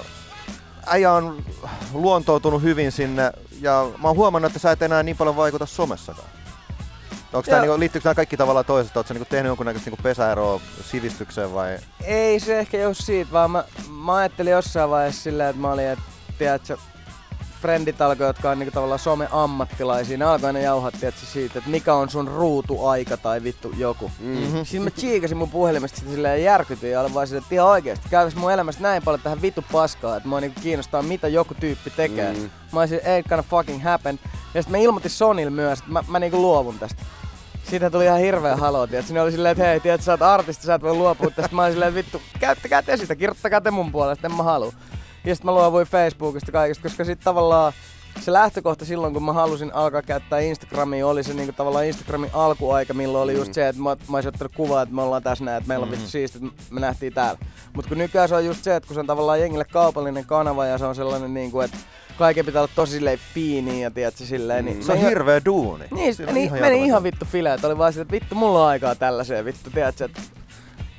äijä 0.86 1.12
on 1.12 1.44
luontoutunut 1.92 2.62
hyvin 2.62 2.92
sinne 2.92 3.32
ja 3.60 3.90
mä 4.02 4.08
oon 4.08 4.16
huomannut, 4.16 4.50
että 4.50 4.58
sä 4.58 4.72
et 4.72 4.82
enää 4.82 5.02
niin 5.02 5.16
paljon 5.16 5.36
vaikuta 5.36 5.66
somessakaan. 5.66 6.28
Onko 7.32 7.50
tää 7.50 7.60
niinku, 7.60 7.78
liittyykö 7.78 8.08
nämä 8.08 8.14
kaikki 8.14 8.36
tavallaan 8.36 8.64
toisesta? 8.64 8.98
Oletko 8.98 9.14
niinku 9.14 9.28
tehnyt 9.30 9.48
jonkunnäköistä 9.48 9.90
niinku 9.90 10.02
pesäeroa 10.02 10.60
sivistykseen 10.90 11.54
vai? 11.54 11.78
Ei 12.04 12.40
se 12.40 12.58
ehkä 12.58 12.78
jos 12.78 12.98
siitä, 12.98 13.32
vaan 13.32 13.50
mä, 13.50 13.64
mä 14.04 14.16
ajattelin 14.16 14.52
jossain 14.52 14.90
vaiheessa 14.90 15.22
silleen, 15.22 15.50
että 15.50 15.62
mä 15.62 15.72
olin, 15.72 15.86
että 15.86 16.04
tiedätkö, 16.38 16.76
frendit 17.62 18.00
alkoi, 18.00 18.26
jotka 18.26 18.50
on 18.50 18.58
niinku 18.58 18.74
tavallaan 18.74 18.98
some-ammattilaisia, 18.98 20.18
ne 20.18 20.24
alkoi 20.24 20.46
aina 20.46 20.58
jauhaa 20.58 20.90
tiedätkö, 20.90 21.26
siitä, 21.26 21.58
että 21.58 21.70
mikä 21.70 21.94
on 21.94 22.10
sun 22.10 22.28
ruutuaika 22.28 23.16
tai 23.16 23.42
vittu 23.42 23.72
joku. 23.76 24.10
Mm-hmm. 24.20 24.64
Sitten 24.64 24.82
mä 24.82 24.90
chiikasin 24.90 25.36
mun 25.36 25.50
puhelimesta 25.50 25.98
sitä 25.98 26.10
silleen 26.10 26.44
järkytyin 26.44 26.92
ja 26.92 27.00
olin 27.00 27.14
vaan 27.14 27.26
silleen, 27.26 27.42
että 27.42 27.54
ihan 27.54 27.68
oikeesti, 27.68 28.08
käytäis 28.08 28.36
mun 28.36 28.52
elämästä 28.52 28.82
näin 28.82 29.02
paljon 29.02 29.22
tähän 29.22 29.42
vittu 29.42 29.64
paskaa, 29.72 30.16
että 30.16 30.28
mua 30.28 30.40
niinku 30.40 30.60
kiinnostaa 30.60 31.02
mitä 31.02 31.28
joku 31.28 31.54
tyyppi 31.54 31.90
tekee. 31.90 32.32
Mm. 32.32 32.50
Mä 32.72 32.80
olisin, 32.80 32.98
ain't 32.98 33.28
gonna 33.28 33.44
fucking 33.50 33.84
happen. 33.84 34.18
Ja 34.54 34.62
sitten 34.62 34.80
mä 34.80 34.84
ilmoitin 34.84 35.10
Sonille 35.10 35.50
myös, 35.50 35.78
että 35.78 35.92
mä, 35.92 36.04
mä 36.08 36.18
niinku 36.18 36.42
luovun 36.42 36.78
tästä. 36.78 37.02
Siitä 37.64 37.90
tuli 37.90 38.04
ihan 38.04 38.18
hirveä 38.18 38.56
haloo, 38.56 38.86
tiedät. 38.86 39.06
Sinne 39.06 39.20
oli 39.20 39.30
silleen, 39.30 39.52
että 39.52 39.64
hei, 39.64 39.80
tiedät, 39.80 40.02
sä 40.02 40.12
oot 40.12 40.22
artisti, 40.22 40.66
sä 40.66 40.74
et 40.74 40.82
voi 40.82 40.94
luopua 40.94 41.30
tästä. 41.30 41.56
Mä 41.56 41.62
olin 41.62 41.72
silleen, 41.72 41.94
vittu, 41.94 42.22
käyttäkää 42.40 42.82
te 42.82 42.96
sitä, 42.96 43.14
kirjoittakaa 43.14 43.60
te 43.60 43.70
mun 43.70 43.92
puolesta, 43.92 44.26
en 44.26 44.34
mä 44.34 44.42
halua. 44.42 44.72
Ja 45.24 45.34
sitten 45.34 45.46
mä 45.52 45.54
luovuin 45.54 45.86
Facebookista 45.86 46.52
kaikesta, 46.52 46.82
koska 46.82 47.04
sitten 47.04 47.24
tavallaan 47.24 47.72
se 48.20 48.32
lähtökohta 48.32 48.84
silloin, 48.84 49.12
kun 49.12 49.22
mä 49.22 49.32
halusin 49.32 49.74
alkaa 49.74 50.02
käyttää 50.02 50.38
Instagramia, 50.40 51.06
oli 51.06 51.24
se 51.24 51.34
niinku 51.34 51.52
tavallaan 51.52 51.84
Instagramin 51.86 52.30
alkuaika, 52.32 52.94
milloin 52.94 53.24
oli 53.24 53.34
just 53.34 53.54
se, 53.54 53.68
että 53.68 53.82
mä, 53.82 53.96
mä 54.08 54.16
olisin 54.16 54.28
ottanut 54.28 54.52
kuvaa, 54.56 54.82
että 54.82 54.94
me 54.94 55.02
ollaan 55.02 55.22
tässä 55.22 55.44
näin, 55.44 55.56
että 55.56 55.68
meillä 55.68 55.84
on 55.84 55.90
vittu 55.90 56.06
siistiä, 56.08 56.40
että 56.46 56.74
me 56.74 56.80
nähtiin 56.80 57.12
täällä. 57.12 57.40
Mutta 57.72 57.88
kun 57.88 57.98
nykyään 57.98 58.28
se 58.28 58.34
on 58.34 58.44
just 58.46 58.64
se, 58.64 58.76
että 58.76 58.86
kun 58.86 58.94
se 58.94 59.00
on 59.00 59.06
tavallaan 59.06 59.40
jengille 59.40 59.64
kaupallinen 59.64 60.26
kanava 60.26 60.66
ja 60.66 60.78
se 60.78 60.84
on 60.84 60.94
sellainen 60.94 61.34
niinku, 61.34 61.60
että 61.60 61.76
kaiken 62.18 62.46
pitää 62.46 62.62
olla 62.62 62.72
tosi 62.76 62.92
silleen 62.92 63.18
fiiniä 63.34 63.78
ja 63.82 63.90
tiedätkö 63.90 64.24
silleen, 64.24 64.64
niin 64.64 64.84
Se 64.84 64.92
on 64.92 64.98
hirveä 64.98 65.40
duuni. 65.44 65.84
niin, 65.94 66.14
niin 66.32 66.36
ihan 66.36 66.60
meni 66.60 66.84
ihan 66.84 67.02
vittu 67.02 67.24
fileet. 67.24 67.64
Oli 67.64 67.78
vaan 67.78 67.92
silleen, 67.92 68.02
että 68.06 68.14
vittu 68.14 68.34
mulla 68.34 68.62
on 68.62 68.68
aikaa 68.68 68.94
tällaiseen 68.94 69.44
vittu, 69.44 69.70
tiedätkö, 69.70 70.04
että 70.04 70.20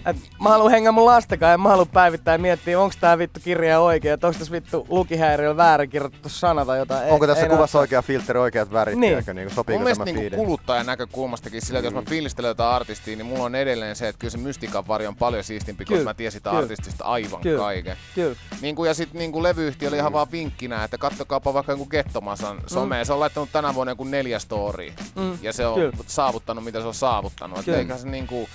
et 0.06 0.18
mä 0.42 0.50
haluan 0.50 0.72
hengää 0.72 0.92
mun 0.92 1.06
lastakaan 1.06 1.52
ja 1.52 1.58
mä 1.58 1.70
haluan 1.70 1.88
päivittää 1.88 2.34
ja 2.36 2.40
miettiä, 2.40 2.80
onko 2.80 2.96
tää 3.02 3.18
vittu 3.18 3.40
kirja 3.44 3.80
oikein, 3.80 4.14
että 4.14 4.28
onko 4.28 4.40
tässä 4.40 4.52
vittu 4.52 4.86
lukihäiriöllä 4.90 5.58
väärin 5.58 5.90
kirjoitettu 5.90 6.30
sana 6.30 6.66
tai 6.66 6.78
jotain. 6.78 7.06
Ei- 7.06 7.12
Onko 7.12 7.28
tässä 7.28 7.44
ei 7.44 7.50
kuvassa 7.50 7.78
näy- 7.78 7.82
oikea 7.82 8.02
filteri, 8.02 8.40
oikeat 8.40 8.72
värit, 8.72 8.96
Niin. 8.96 9.10
tiedätkö, 9.10 9.34
niinku, 9.34 9.54
sopiiko 9.54 9.78
Mun 9.80 9.84
mielestä 9.84 10.06
tämä 10.06 10.20
niinku 10.20 10.38
kuluttajan 10.38 10.86
näkökulmastakin 10.86 11.62
sillä, 11.62 11.80
että 11.80 11.88
jos 11.88 11.94
mä 11.94 12.02
fiilistelen 12.10 12.48
jotain 12.50 12.76
artistia, 12.76 13.16
niin 13.16 13.26
mulla 13.26 13.44
on 13.44 13.56
edelleen 13.56 13.96
se, 13.96 14.08
että 14.08 14.20
kyllä 14.20 14.32
se 14.32 14.38
mystiikan 14.38 14.88
varjo 14.88 15.10
on 15.10 15.16
paljon 15.16 15.44
siistimpi, 15.44 15.86
koska 15.86 16.04
mä 16.04 16.14
tiesin 16.14 16.40
sitä 16.40 16.50
kyllä. 16.50 16.62
artistista 16.62 17.06
aivan 17.06 17.42
Kyllä. 17.42 17.58
kaiken. 17.64 17.98
Kyllä. 18.16 18.36
Niin 18.62 18.76
kuin, 18.76 18.88
ja 18.88 18.94
sitten 18.94 19.20
niin 19.20 19.32
kuin 19.32 19.44
levyyhtiö 19.44 19.90
oli 19.90 19.98
ihan 19.98 20.14
vaan 20.14 20.32
vinkkinä, 20.32 20.84
että 20.84 20.98
kattokaapa 20.98 21.54
vaikka 21.54 21.72
jonkun 21.72 21.88
Gettomasan 21.92 22.58
someen. 22.68 23.06
Se 23.06 23.14
on 23.14 23.20
laittanut 23.20 23.50
tänä 23.52 23.74
vuonna 23.76 23.92
joku 23.92 24.04
neljä 24.04 24.40
story. 24.40 24.92
Mm. 25.16 25.38
Ja 25.42 25.54
se 25.54 25.66
on 25.66 25.76
Kyllä. 25.76 25.98
saavuttanut, 26.08 26.64
mitä 26.64 26.82
se 26.82 26.88
on 26.88 26.94
saavuttanut. 26.94 27.60
Et 27.60 27.66
Kyllä. 27.66 27.78
eikä 27.78 27.98
se 27.98 28.08
niin 28.10 28.28
kuin, 28.28 28.48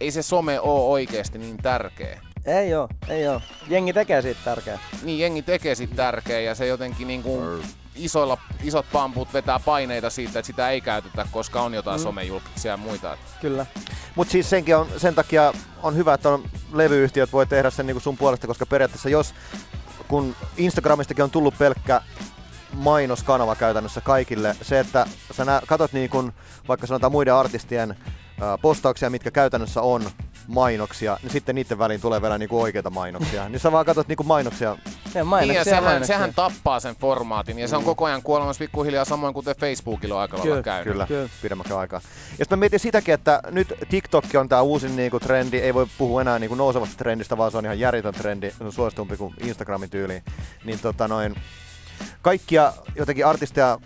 ei 0.00 0.10
se 0.10 0.22
some 0.22 0.60
oo 0.60 0.92
oikeesti 0.92 1.38
niin 1.38 1.56
tärkeä. 1.56 2.20
Ei 2.44 2.74
oo, 2.74 2.88
ei 3.08 3.28
oo. 3.28 3.40
Jengi 3.68 3.92
tekee 3.92 4.22
siitä 4.22 4.40
tärkeää. 4.44 4.78
Niin 5.02 5.18
jengi 5.18 5.42
tekee 5.42 5.74
sit 5.74 5.96
tärkeä 5.96 6.40
ja 6.40 6.54
se 6.54 6.66
jotenkin 6.66 7.08
niin 7.08 7.22
kuin 7.22 7.62
isoilla, 7.96 8.38
isot 8.62 8.86
pamput 8.92 9.32
vetää 9.32 9.58
paineita 9.58 10.10
siitä, 10.10 10.38
että 10.38 10.46
sitä 10.46 10.70
ei 10.70 10.80
käytetä, 10.80 11.26
koska 11.30 11.62
on 11.62 11.74
jotain 11.74 12.00
mm. 12.00 12.02
somejulkisia 12.02 12.70
ja 12.70 12.76
muita. 12.76 13.12
Et 13.12 13.20
Mutta 13.42 13.66
Mut 14.14 14.28
siis 14.28 14.50
senkin 14.50 14.76
on, 14.76 14.86
sen 14.96 15.14
takia 15.14 15.52
on 15.82 15.96
hyvä, 15.96 16.14
että 16.14 16.28
on 16.28 16.44
levyyhtiöt 16.72 17.32
voi 17.32 17.46
tehdä 17.46 17.70
sen 17.70 17.86
niinku 17.86 18.00
sun 18.00 18.16
puolesta, 18.16 18.46
koska 18.46 18.66
periaatteessa 18.66 19.08
jos, 19.08 19.34
kun 20.08 20.36
Instagramistakin 20.56 21.24
on 21.24 21.30
tullut 21.30 21.58
pelkkä 21.58 22.00
mainoskanava 22.72 23.54
käytännössä 23.54 24.00
kaikille, 24.00 24.56
se, 24.62 24.80
että 24.80 25.06
sä 25.32 25.44
nä, 25.44 25.60
katot 25.66 25.92
niin 25.92 26.10
kun, 26.10 26.32
vaikka 26.68 26.86
sanotaan 26.86 27.12
muiden 27.12 27.34
artistien 27.34 27.96
postauksia, 28.62 29.10
mitkä 29.10 29.30
käytännössä 29.30 29.82
on 29.82 30.10
mainoksia, 30.48 31.18
niin 31.22 31.30
sitten 31.30 31.54
niiden 31.54 31.78
väliin 31.78 32.00
tulee 32.00 32.22
vielä 32.22 32.38
niinku 32.38 32.60
oikeita 32.60 32.90
mainoksia. 32.90 33.48
niin 33.48 33.60
sä 33.60 33.72
vaan 33.72 33.86
katot 33.86 34.08
niinku 34.08 34.22
mainoksia. 34.22 34.68
Ja 34.68 34.76
niin, 35.04 35.14
ja 35.14 35.24
mainoksia, 35.24 35.64
sehän, 35.64 35.84
mainoksia. 35.84 36.16
sehän 36.16 36.34
tappaa 36.34 36.80
sen 36.80 36.96
formaatin 36.96 37.58
ja 37.58 37.68
se 37.68 37.76
on 37.76 37.84
koko 37.84 38.04
ajan 38.04 38.22
kuolemassa 38.22 38.58
pikkuhiljaa 38.58 39.04
samoin 39.04 39.34
kuten 39.34 39.56
Facebookilla 39.56 40.14
on 40.14 40.20
aika 40.20 40.36
lailla 40.36 40.50
Kyllä, 40.50 40.62
käynyt. 40.62 40.92
Kyllä, 40.92 41.06
Kyllä. 41.06 41.28
pidemmäkään 41.42 41.80
aikaa. 41.80 42.00
Ja 42.30 42.36
sitten 42.36 42.58
mä 42.58 42.60
mietin 42.60 42.80
sitäkin, 42.80 43.14
että 43.14 43.40
nyt 43.50 43.74
TikTok 43.88 44.24
on 44.34 44.48
tää 44.48 44.62
uusin 44.62 44.96
niinku 44.96 45.20
trendi, 45.20 45.58
ei 45.58 45.74
voi 45.74 45.86
puhua 45.98 46.20
enää 46.20 46.38
niinku 46.38 46.54
nousevasta 46.54 46.96
trendistä, 46.96 47.36
vaan 47.36 47.50
se 47.50 47.58
on 47.58 47.64
ihan 47.64 47.78
järjetön 47.78 48.14
trendi, 48.14 48.50
se 48.50 48.64
on 48.64 48.72
suositumpi 48.72 49.16
kuin 49.16 49.34
Instagramin 49.40 49.90
tyyli. 49.90 50.22
Niin 50.64 50.78
tota 50.78 51.08
noin, 51.08 51.34
kaikkia 52.22 52.72
jotenkin 52.94 53.26
artisteja 53.26 53.78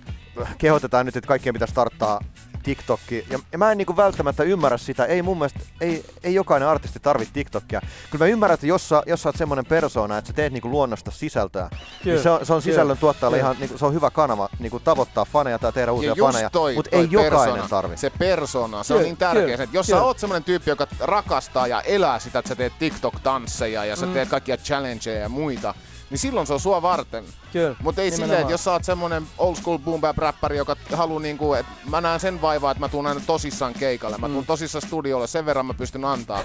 kehotetaan 0.58 1.06
nyt, 1.06 1.16
että 1.16 1.28
kaikkien 1.28 1.52
pitäisi 1.52 1.72
starttaa 1.72 2.20
TikTokki. 2.62 3.26
Ja, 3.30 3.38
ja 3.52 3.58
mä 3.58 3.72
en 3.72 3.78
niinku 3.78 3.96
välttämättä 3.96 4.42
ymmärrä 4.42 4.78
sitä. 4.78 5.04
Ei 5.04 5.22
mun 5.22 5.38
mielestä, 5.38 5.60
ei, 5.80 6.04
ei 6.24 6.34
jokainen 6.34 6.68
artisti 6.68 7.00
tarvitse 7.00 7.34
TikTokia. 7.34 7.80
Kyllä 8.10 8.24
mä 8.24 8.28
ymmärrän, 8.30 8.54
että 8.54 8.66
jos 8.66 8.88
sä, 8.88 9.02
jos 9.06 9.22
sä 9.22 9.28
oot 9.28 9.36
semmonen 9.36 9.66
persona, 9.66 10.18
että 10.18 10.28
sä 10.28 10.32
teet 10.32 10.52
niinku 10.52 10.70
luonnosta 10.70 11.10
sisältöä, 11.10 11.68
Kyllä, 12.02 12.14
niin 12.14 12.22
se 12.22 12.30
on, 12.30 12.46
se 12.46 12.52
on 12.54 12.62
sisällön 12.62 12.86
kyllä, 12.96 13.00
tuottajalle 13.00 13.36
kyllä. 13.38 13.50
ihan, 13.50 13.60
niinku, 13.60 13.78
se 13.78 13.86
on 13.86 13.94
hyvä 13.94 14.10
kanava 14.10 14.48
niinku 14.58 14.80
tavoittaa 14.80 15.24
faneja 15.24 15.58
tai 15.58 15.72
tehdä 15.72 15.92
uusia 15.92 16.10
Ja 16.10 16.14
just 16.16 16.32
faneja, 16.32 16.50
toi, 16.50 16.74
mutta 16.74 16.90
toi 16.90 17.00
ei 17.00 17.08
jokainen 17.10 17.38
persona, 17.40 17.68
tarvitse. 17.68 18.00
Se 18.00 18.18
persona, 18.18 18.82
se 18.82 18.94
on 18.94 18.98
Kyllä, 18.98 19.08
niin 19.08 19.16
tärkeä. 19.16 19.42
kyllä, 19.56 19.68
jos 19.72 19.86
kyllä. 19.86 20.00
sä 20.00 20.04
oot 20.04 20.18
semmonen 20.18 20.44
tyyppi, 20.44 20.70
joka 20.70 20.86
rakastaa 21.00 21.66
ja 21.66 21.80
elää 21.80 22.18
sitä, 22.18 22.38
että 22.38 22.48
sä 22.48 22.56
teet 22.56 22.72
TikTok-tansseja 22.78 23.84
ja 23.84 23.96
sä 23.96 24.06
Mm. 24.06 24.12
teet 24.12 24.28
kaikkia 24.28 24.56
challengeja 24.56 25.20
ja 25.20 25.28
muita, 25.28 25.74
niin 26.10 26.18
silloin 26.18 26.46
se 26.46 26.52
on 26.52 26.60
sua 26.60 26.82
varten. 26.82 27.24
Kyllä. 27.52 27.76
Mutta 27.82 28.02
ei 28.02 28.10
silleen, 28.10 28.40
että 28.40 28.52
jos 28.52 28.64
sä 28.64 28.72
oot 28.72 28.84
semmonen 28.84 29.26
old 29.38 29.56
school 29.56 29.78
boom 29.78 30.00
bap 30.00 30.18
räppäri, 30.18 30.56
joka 30.56 30.76
haluu 30.92 31.18
niinku, 31.18 31.54
että 31.54 31.72
mä 31.90 32.00
näen 32.00 32.20
sen 32.20 32.42
vaivaa, 32.42 32.70
että 32.70 32.80
mä 32.80 32.88
tuun 32.88 33.06
aina 33.06 33.20
tosissaan 33.26 33.74
keikalle. 33.74 34.18
Mä 34.18 34.28
tuun 34.28 34.42
Mm. 34.44 34.46
tosissaan 34.46 34.82
studiolle, 34.86 35.26
sen 35.26 35.46
verran 35.46 35.66
mä 35.66 35.74
pystyn 35.74 36.04
antaa. 36.04 36.40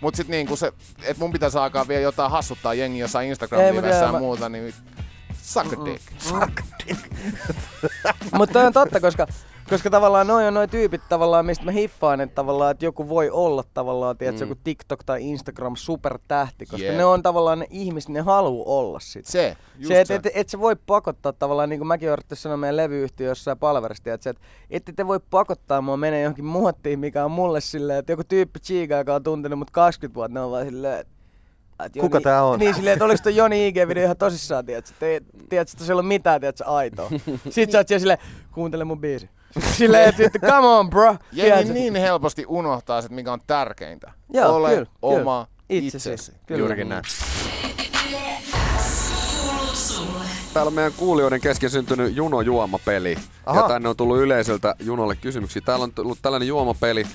Mut 0.00 0.14
sit 0.14 0.28
niinku 0.28 0.56
se, 0.56 0.72
että 1.02 1.22
mun 1.22 1.32
pitäisi 1.32 1.58
alkaa 1.58 1.88
vielä 1.88 2.02
jotain 2.02 2.30
hassuttaa 2.30 2.74
jengi 2.74 2.98
jossain 2.98 3.28
instagram 3.28 3.60
Ei, 3.62 3.72
mut 3.72 3.82
livessä 3.82 4.04
ja 4.04 4.12
mä- 4.12 4.18
muuta, 4.18 4.48
niin 4.48 4.74
suck 5.42 5.72
a 5.72 5.84
dick. 5.84 6.02
Mutta 8.32 8.52
toi 8.52 8.66
on 8.66 8.72
totta, 8.72 9.00
koska, 9.00 9.26
koska 9.70 9.90
tavallaan 9.90 10.26
noi 10.26 10.46
on 10.46 10.54
noi 10.54 10.68
tyypit 10.68 11.00
tavallaan, 11.08 11.46
mistä 11.46 11.64
mä 11.64 11.70
hiffaan, 11.70 12.20
että 12.20 12.34
tavallaan, 12.34 12.70
että 12.70 12.84
joku 12.84 13.08
voi 13.08 13.30
olla 13.30 13.64
tavallaan, 13.74 14.16
tiedätkö, 14.18 14.44
Mm. 14.44 14.48
joku 14.50 14.60
TikTok 14.64 15.04
tai 15.04 15.22
Instagram 15.30 15.76
supertähti, 15.76 16.66
koska 16.66 16.86
Jep. 16.86 16.96
ne 16.96 17.04
on 17.04 17.22
tavallaan 17.22 17.58
ne 17.58 17.66
ihmiset, 17.70 18.10
ne 18.10 18.20
haluu 18.20 18.64
olla 18.78 19.00
sit. 19.00 19.26
Se, 19.26 19.56
just 19.76 19.88
se, 19.88 20.00
et, 20.00 20.06
se. 20.06 20.14
et, 20.14 20.26
et, 20.34 20.48
sä 20.48 20.60
voi 20.60 20.76
pakottaa 20.86 21.32
tavallaan, 21.32 21.68
niin 21.68 21.80
kuin 21.80 21.88
mäkin 21.88 22.08
yrittänyt 22.08 22.38
sanoa 22.38 22.56
meidän 22.56 22.76
levyyhtiössä 22.76 23.50
ja 23.50 23.56
palverista, 23.56 24.12
että, 24.12 24.30
et, 24.30 24.36
ette 24.70 24.92
te 24.92 25.06
voi 25.06 25.20
pakottaa 25.30 25.80
mua 25.80 25.96
menee 25.96 26.22
johonkin 26.22 26.44
muottiin, 26.44 26.98
mikä 26.98 27.24
on 27.24 27.30
mulle 27.30 27.60
silleen, 27.60 27.98
että 27.98 28.12
joku 28.12 28.22
tyyppi 28.28 28.60
Chiga, 28.60 28.96
joka 28.96 29.14
on 29.14 29.22
tuntenut 29.22 29.58
mut 29.58 29.70
20 29.70 30.14
vuotta, 30.14 30.34
ne 30.34 30.40
on 30.40 30.50
vaan 30.50 30.64
silleen, 30.66 31.00
että 31.00 31.14
et 31.86 31.92
Kuka 32.00 32.20
tää 32.20 32.44
on? 32.44 32.58
Niin 32.58 32.74
silleen, 32.74 32.92
että 32.92 33.04
oliks 33.04 33.22
toi 33.22 33.36
Joni 33.36 33.68
IG-video 33.70 34.02
ihan 34.04 34.16
tosissaan, 34.16 34.66
tiedätkö? 34.66 34.94
Tiedätkö, 34.98 35.60
että 35.60 35.84
siellä 35.84 36.00
on 36.00 36.06
mitään, 36.06 36.40
tiedätkö, 36.40 36.64
aitoa. 36.64 37.10
Sit 37.50 37.70
sä 37.70 37.78
oot 37.78 37.88
siellä 37.88 38.00
silleen, 38.00 38.18
kuuntele 38.52 38.84
mun 38.84 39.00
biisi. 39.00 39.28
Silleen, 39.78 40.14
että 40.18 40.38
come 40.38 40.66
on 40.66 40.90
bro. 40.90 41.16
Jengi 41.32 41.72
niin 41.72 41.96
helposti 41.96 42.44
unohtaa 42.48 43.02
se, 43.02 43.08
mikä 43.08 43.32
on 43.32 43.40
tärkeintä. 43.46 44.12
Joo, 44.32 44.56
Ole 44.56 44.74
kyllä, 44.74 44.86
oma 45.02 45.46
kyllä. 45.68 45.80
itsesi. 45.84 46.12
Itsesi. 46.12 46.32
Kyllä. 46.46 46.58
Juurikin 46.58 46.88
näin. 46.88 47.02
Täällä 50.54 50.68
on 50.68 50.74
meidän 50.74 50.92
kuulijoiden 50.96 51.40
kesken 51.40 51.70
syntynyt 51.70 52.16
Juno 52.16 52.40
juomapeli. 52.40 53.16
Aha. 53.46 53.60
Ja 53.60 53.68
tänne 53.68 53.88
on 53.88 53.96
tullut 53.96 54.18
yleisöltä 54.18 54.74
Junolle 54.80 55.16
kysymyksiä. 55.16 55.62
Täällä 55.64 55.82
on 55.82 55.92
tullut 55.92 56.18
tällainen 56.22 56.48
juomapeli. 56.48 57.06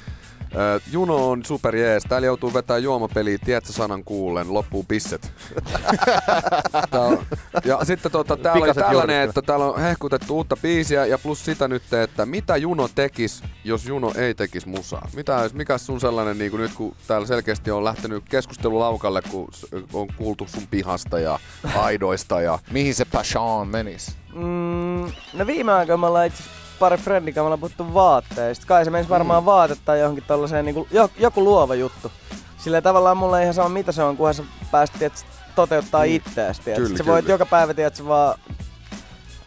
Ö, 0.56 0.79
Juno 0.91 1.29
on 1.29 1.46
super 1.46 1.75
jees. 1.75 2.03
Täällä 2.10 2.25
joutuu 2.25 2.53
vetämään 2.53 2.84
juomapeliä, 2.84 3.38
tiedätkö 3.46 3.74
sanan 3.74 4.03
kuulen, 4.03 4.53
loppuu 4.53 4.86
pisset. 4.88 5.32
On, 6.91 7.25
ja 7.65 7.86
sitten 7.86 8.12
tota, 8.12 8.38
täällä 8.38 8.62
oli 8.62 8.62
Pikaset 8.62 8.86
tällainen, 8.88 9.29
että 9.29 9.41
täällä 9.41 9.65
on 9.65 9.82
hehkutettu 9.82 10.36
uutta 10.36 10.58
biisiä 10.62 11.06
ja 11.06 11.18
plus 11.18 11.46
sitä 11.46 11.68
nyt, 11.68 11.94
että 11.94 12.25
mitä 12.25 12.58
Juno 12.58 12.88
tekis, 12.96 13.44
jos 13.63 13.86
Juno 13.86 14.12
ei 14.15 14.34
tekis 14.34 14.65
musaa? 14.65 15.08
Mitä, 15.15 15.50
mikä 15.53 15.77
sun 15.77 16.00
sellainen, 16.00 16.38
niin 16.38 16.51
kuin 16.51 16.62
nyt 16.62 16.74
kun 16.74 16.96
täällä 17.08 17.27
selkeästi 17.27 17.72
on 17.72 17.84
lähtenyt 17.84 18.24
keskustelu 18.29 18.79
laukalle, 18.79 19.22
kun 19.22 19.48
on 19.94 20.08
kuultu 20.18 20.48
sun 20.48 20.68
pihasta 20.72 21.20
ja 21.20 21.39
aidoista 21.75 22.41
ja 22.41 22.60
Mihin 22.72 22.96
se 22.96 23.06
passion 23.06 23.68
menis? 23.68 24.15
Mm, 24.34 25.12
no 25.34 25.48
viime 25.48 25.74
aikoina 25.74 25.98
me 25.98 26.08
ollaan 26.08 26.27
itse 26.27 26.44
asiassa 26.44 26.69
pari 26.80 26.98
friendin 26.98 27.34
kanssa 27.34 27.44
me 27.44 27.46
ollaan 27.46 27.60
puhuttu 27.60 27.94
vaatteista. 27.94 28.66
Kai 28.68 28.86
se 28.86 28.92
menisi 28.92 29.10
varmaan 29.10 29.46
vaate 29.46 29.76
tai 29.86 30.00
johonkin 30.00 30.24
tollaseen 30.28 30.66
niinku, 30.66 30.88
jo, 30.92 31.10
joku 31.18 31.44
luova 31.44 31.76
juttu. 31.76 32.12
Sillä 32.58 32.82
tavallaan 32.82 33.18
mulla 33.18 33.40
ei 33.40 33.44
ihan 33.44 33.54
sama 33.54 33.70
mitä 33.70 33.92
se 33.92 34.04
on, 34.04 34.18
kunhan 34.18 34.34
sä 34.34 34.44
pääst 34.72 34.94
tiedät, 35.00 35.26
toteuttaa 35.56 36.06
mm. 36.06 36.12
itseäsi. 36.12 36.62
Tiedät. 36.62 36.84
Kyllä, 36.84 36.98
sä 36.98 37.06
voit 37.06 37.28
joka 37.28 37.46
päivä 37.46 37.74
tiedät, 37.74 38.08
vaan 38.08 38.40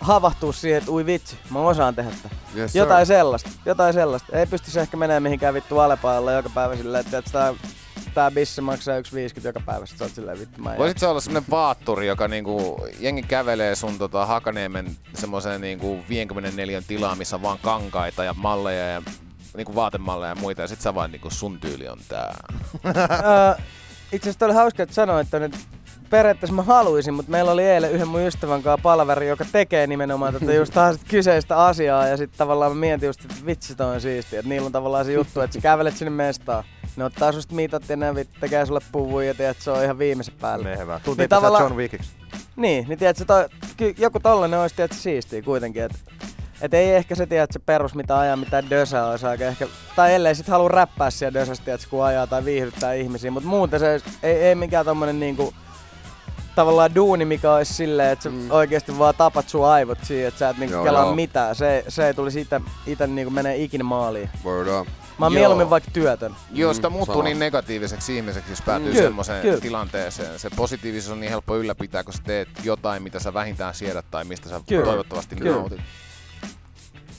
havahtua 0.00 0.52
siihen, 0.52 0.78
että 0.78 0.90
ui 0.90 1.06
vitsi, 1.06 1.36
mä 1.50 1.58
osaan 1.58 1.94
tehdä 1.94 2.10
tätä. 2.22 2.34
Yes, 2.56 2.74
Jotain 2.74 3.06
sellaista, 3.06 3.50
jotain 3.66 3.94
sellaista. 3.94 4.38
Ei 4.38 4.46
pystyisi 4.46 4.80
ehkä 4.80 4.96
menemään 4.96 5.22
mihinkään 5.22 5.54
vittu 5.54 5.78
alepaalla 5.78 6.32
joka 6.32 6.50
päivä 6.54 6.76
silleen, 6.76 7.04
että 7.04 7.22
tää, 7.32 7.54
tää 8.14 8.30
bissi 8.30 8.60
maksaa 8.60 9.00
1,50 9.00 9.04
joka 9.44 9.60
päivä. 9.60 9.86
Sit 9.86 9.98
sä 9.98 10.04
oot 10.04 10.14
silleen 10.14 10.38
vittu 10.38 10.62
mä 10.62 10.74
Voisit 10.78 10.98
sä 10.98 11.10
olla 11.10 11.20
semmonen 11.20 11.50
vaatturi, 11.50 12.06
joka 12.06 12.28
niinku, 12.28 12.86
jengi 13.00 13.22
kävelee 13.22 13.74
sun 13.74 13.98
tota, 13.98 14.26
Hakaniemen 14.26 14.96
semmoiseen 15.14 15.60
niinku 15.60 15.98
54 16.08 16.82
tilaan, 16.88 17.18
missä 17.18 17.36
on 17.36 17.42
vaan 17.42 17.58
kankaita 17.62 18.24
ja 18.24 18.34
malleja 18.34 18.88
ja 18.88 19.02
niinku 19.56 19.74
vaatemalleja 19.74 20.30
ja 20.30 20.40
muita, 20.40 20.62
ja 20.62 20.68
sit 20.68 20.80
sä 20.80 20.94
vaan 20.94 21.10
niinku 21.12 21.30
sun 21.30 21.60
tyyli 21.60 21.88
on 21.88 21.98
tää. 22.08 22.36
Itse 24.12 24.30
asiassa 24.30 24.46
oli 24.46 24.54
hauska, 24.54 24.82
että 24.82 24.94
sanoit, 24.94 25.26
että 25.26 25.38
nyt 25.38 25.54
periaatteessa 26.10 26.54
mä 26.54 26.62
haluaisin, 26.62 27.14
mutta 27.14 27.30
meillä 27.30 27.52
oli 27.52 27.62
eilen 27.62 27.92
yhden 27.92 28.08
mun 28.08 28.20
ystävän 28.20 28.62
kanssa 28.62 28.82
palaveri, 28.82 29.28
joka 29.28 29.44
tekee 29.52 29.86
nimenomaan 29.86 30.34
tätä 30.34 30.52
just 30.52 30.74
taas 30.74 30.96
kyseistä 31.08 31.64
asiaa 31.64 32.06
ja 32.06 32.16
sitten 32.16 32.38
tavallaan 32.38 32.72
mä 32.72 32.80
mietin 32.80 33.06
just, 33.06 33.20
että 33.20 33.34
vitsi 33.46 33.74
toi 33.74 33.94
on 33.94 34.00
siistiä, 34.00 34.38
että 34.38 34.48
niillä 34.48 34.66
on 34.66 34.72
tavallaan 34.72 35.04
se 35.04 35.12
juttu, 35.12 35.40
että 35.40 35.54
sä 35.54 35.60
kävelet 35.60 35.96
sinne 35.96 36.10
mestaan. 36.10 36.64
Ne 36.96 37.04
ottaa 37.04 37.32
susta 37.32 37.54
mitat 37.54 37.88
ja 37.88 37.96
ne 37.96 38.26
tekee 38.40 38.66
sulle 38.66 38.80
puvun 38.92 39.26
ja 39.26 39.34
tiedät, 39.34 39.56
se 39.60 39.70
on 39.70 39.84
ihan 39.84 39.98
viimeisen 39.98 40.34
päälle. 40.40 40.68
Mehevää. 40.68 40.96
Niin 40.96 41.04
Tuntiinko 41.04 41.34
sä 41.34 41.40
tavallaan- 41.40 41.64
John 41.64 41.76
Wickiksi? 41.76 42.10
Niin, 42.56 42.88
niin 42.88 42.98
tiedätkö, 42.98 43.24
toi, 43.24 43.48
ky, 43.76 43.94
joku 43.98 44.20
tollanen 44.20 44.60
olisi 44.60 44.74
tiedätkö, 44.76 44.96
siistiä 44.96 45.42
kuitenkin, 45.42 45.82
että 45.82 45.98
et 46.60 46.74
ei 46.74 46.94
ehkä 46.94 47.14
se 47.14 47.26
tiedä, 47.26 47.46
se 47.50 47.58
perus 47.58 47.94
mitä 47.94 48.18
ajaa, 48.18 48.36
mitä 48.36 48.70
dösää 48.70 49.06
olisi 49.10 49.26
aika 49.26 49.44
ehkä, 49.44 49.66
tai 49.96 50.14
ellei 50.14 50.34
sit 50.34 50.48
halua 50.48 50.68
räppää 50.68 51.10
siellä 51.10 51.40
dösässä, 51.40 51.64
tiedätkö, 51.64 51.86
kun 51.90 52.04
ajaa 52.04 52.26
tai 52.26 52.44
viihdyttää 52.44 52.92
ihmisiä, 52.92 53.30
mutta 53.30 53.48
muuten 53.48 53.80
se 53.80 54.00
ei, 54.22 54.34
ei 54.34 54.54
mikään 54.54 54.84
tommonen 54.84 55.20
niinku, 55.20 55.54
tavallaan 56.54 56.94
duuni, 56.94 57.24
mikä 57.24 57.52
olisi 57.54 57.74
silleen, 57.74 58.10
että 58.10 58.22
sä 58.22 58.30
mm. 58.30 58.50
oikeesti 58.50 58.98
vaan 58.98 59.14
tapat 59.18 59.48
sun 59.48 59.66
aivot 59.68 59.98
siihen, 60.02 60.28
että 60.28 60.38
sä 60.38 60.48
et 60.48 60.58
niinku 60.58 60.74
Joo, 60.74 60.84
kelaa 60.84 61.04
joo. 61.04 61.14
mitään. 61.14 61.54
Se, 61.54 61.84
se 61.88 62.06
ei 62.06 62.14
tulisi 62.14 62.40
ite, 62.40 62.60
ite 62.86 63.06
niinku 63.06 63.30
menee 63.30 63.56
ikinä 63.56 63.84
maaliin. 63.84 64.30
Word 64.44 64.68
up. 64.80 64.88
Mä 65.18 65.26
oon 65.26 65.32
Joo. 65.32 65.40
mieluummin 65.40 65.70
vaikka 65.70 65.90
työtön. 65.90 66.34
Joo, 66.52 66.74
sitä 66.74 66.88
Mm, 66.88 66.92
muuttuu 66.92 67.14
sama. 67.14 67.24
niin 67.24 67.38
negatiiviseksi 67.38 68.16
ihmiseksi, 68.16 68.52
jos 68.52 68.62
päätyy 68.62 68.90
Kyllä, 68.92 69.02
semmoiseen 69.02 69.60
tilanteeseen. 69.60 70.38
Se 70.38 70.50
positiivisuus 70.56 71.12
on 71.12 71.20
niin 71.20 71.30
helppo 71.30 71.56
ylläpitää, 71.56 72.04
kun 72.04 72.14
sä 72.14 72.22
teet 72.26 72.48
jotain, 72.64 73.02
mitä 73.02 73.20
sä 73.20 73.34
vähintään 73.34 73.74
siedät 73.74 74.04
tai 74.10 74.24
mistä 74.24 74.48
sä 74.48 74.60
Kyllä, 74.68 74.84
toivottavasti 74.84 75.36
kyllä. 75.36 75.56
nautit. 75.56 75.80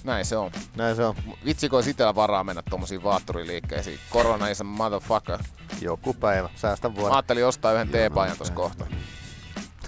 Näin 0.03 0.25
se 0.25 0.37
on. 0.37 0.51
Näin 0.75 0.95
se 0.95 1.05
on. 1.05 1.15
Vitsi, 1.45 1.69
kun 1.69 1.83
itellä 1.89 2.15
varaa 2.15 2.43
mennä 2.43 2.63
tommosiin 2.69 3.03
vaatturiliikkeisiin. 3.03 3.99
Korona 4.09 4.47
is 4.47 4.61
a 4.61 4.63
motherfucker. 4.63 5.39
Joku 5.81 6.13
päivä. 6.13 6.49
Säästä 6.55 6.89
Mä 6.89 6.95
vuoden. 6.95 7.13
ajattelin 7.13 7.45
ostaa 7.45 7.71
yhden 7.73 7.89
teepaijan 7.89 8.37
tossa 8.37 8.53
kohta. 8.53 8.85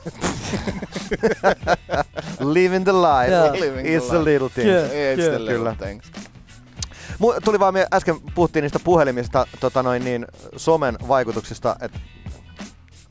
Living 2.53 2.83
the 2.83 2.93
life. 2.93 3.31
Joo. 3.31 3.51
Living 3.53 3.87
the 3.87 3.97
It's 3.97 4.03
life. 4.03 4.15
a 4.17 4.23
little 4.23 4.49
thing. 4.49 4.67
Kyllä. 4.67 4.87
It's 4.87 5.29
the 5.29 5.39
little 5.39 5.53
Kyllä. 5.57 5.75
things. 5.75 6.11
Tuli 7.43 7.59
vaan, 7.59 7.73
me 7.73 7.87
äsken 7.93 8.15
puhuttiin 8.35 8.63
niistä 8.63 8.79
puhelimista, 8.79 9.47
tota 9.59 9.83
noin 9.83 10.05
niin, 10.05 10.27
somen 10.55 10.97
vaikutuksista, 11.07 11.75
että 11.81 11.99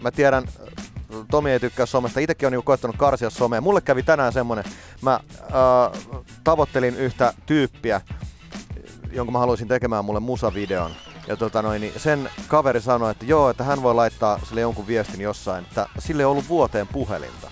mä 0.02 0.10
tiedän, 0.10 0.44
Tomi 1.30 1.50
ei 1.50 1.60
tykkää 1.60 1.86
somesta, 1.86 2.20
itsekin 2.20 2.46
on 2.46 2.52
niinku 2.52 2.66
koettanut 2.66 2.96
karsia 2.96 3.30
somea. 3.30 3.60
Mulle 3.60 3.80
kävi 3.80 4.02
tänään 4.02 4.32
semmonen, 4.32 4.64
mä 5.02 5.14
äh, 5.14 6.02
tavoittelin 6.44 6.96
yhtä 6.96 7.32
tyyppiä, 7.46 8.00
jonka 9.12 9.32
mä 9.32 9.38
haluaisin 9.38 9.68
tekemään 9.68 10.04
mulle 10.04 10.20
musavideon. 10.20 10.90
Ja 11.26 11.36
tota 11.36 11.62
noin, 11.62 11.80
niin 11.80 11.92
sen 11.96 12.30
kaveri 12.48 12.80
sanoi, 12.80 13.10
että 13.10 13.24
joo, 13.24 13.50
että 13.50 13.64
hän 13.64 13.82
voi 13.82 13.94
laittaa 13.94 14.40
sille 14.48 14.60
jonkun 14.60 14.86
viestin 14.86 15.20
jossain, 15.20 15.64
että 15.64 15.86
sille 15.98 16.22
ei 16.22 16.26
ollut 16.26 16.48
vuoteen 16.48 16.88
puhelinta. 16.88 17.50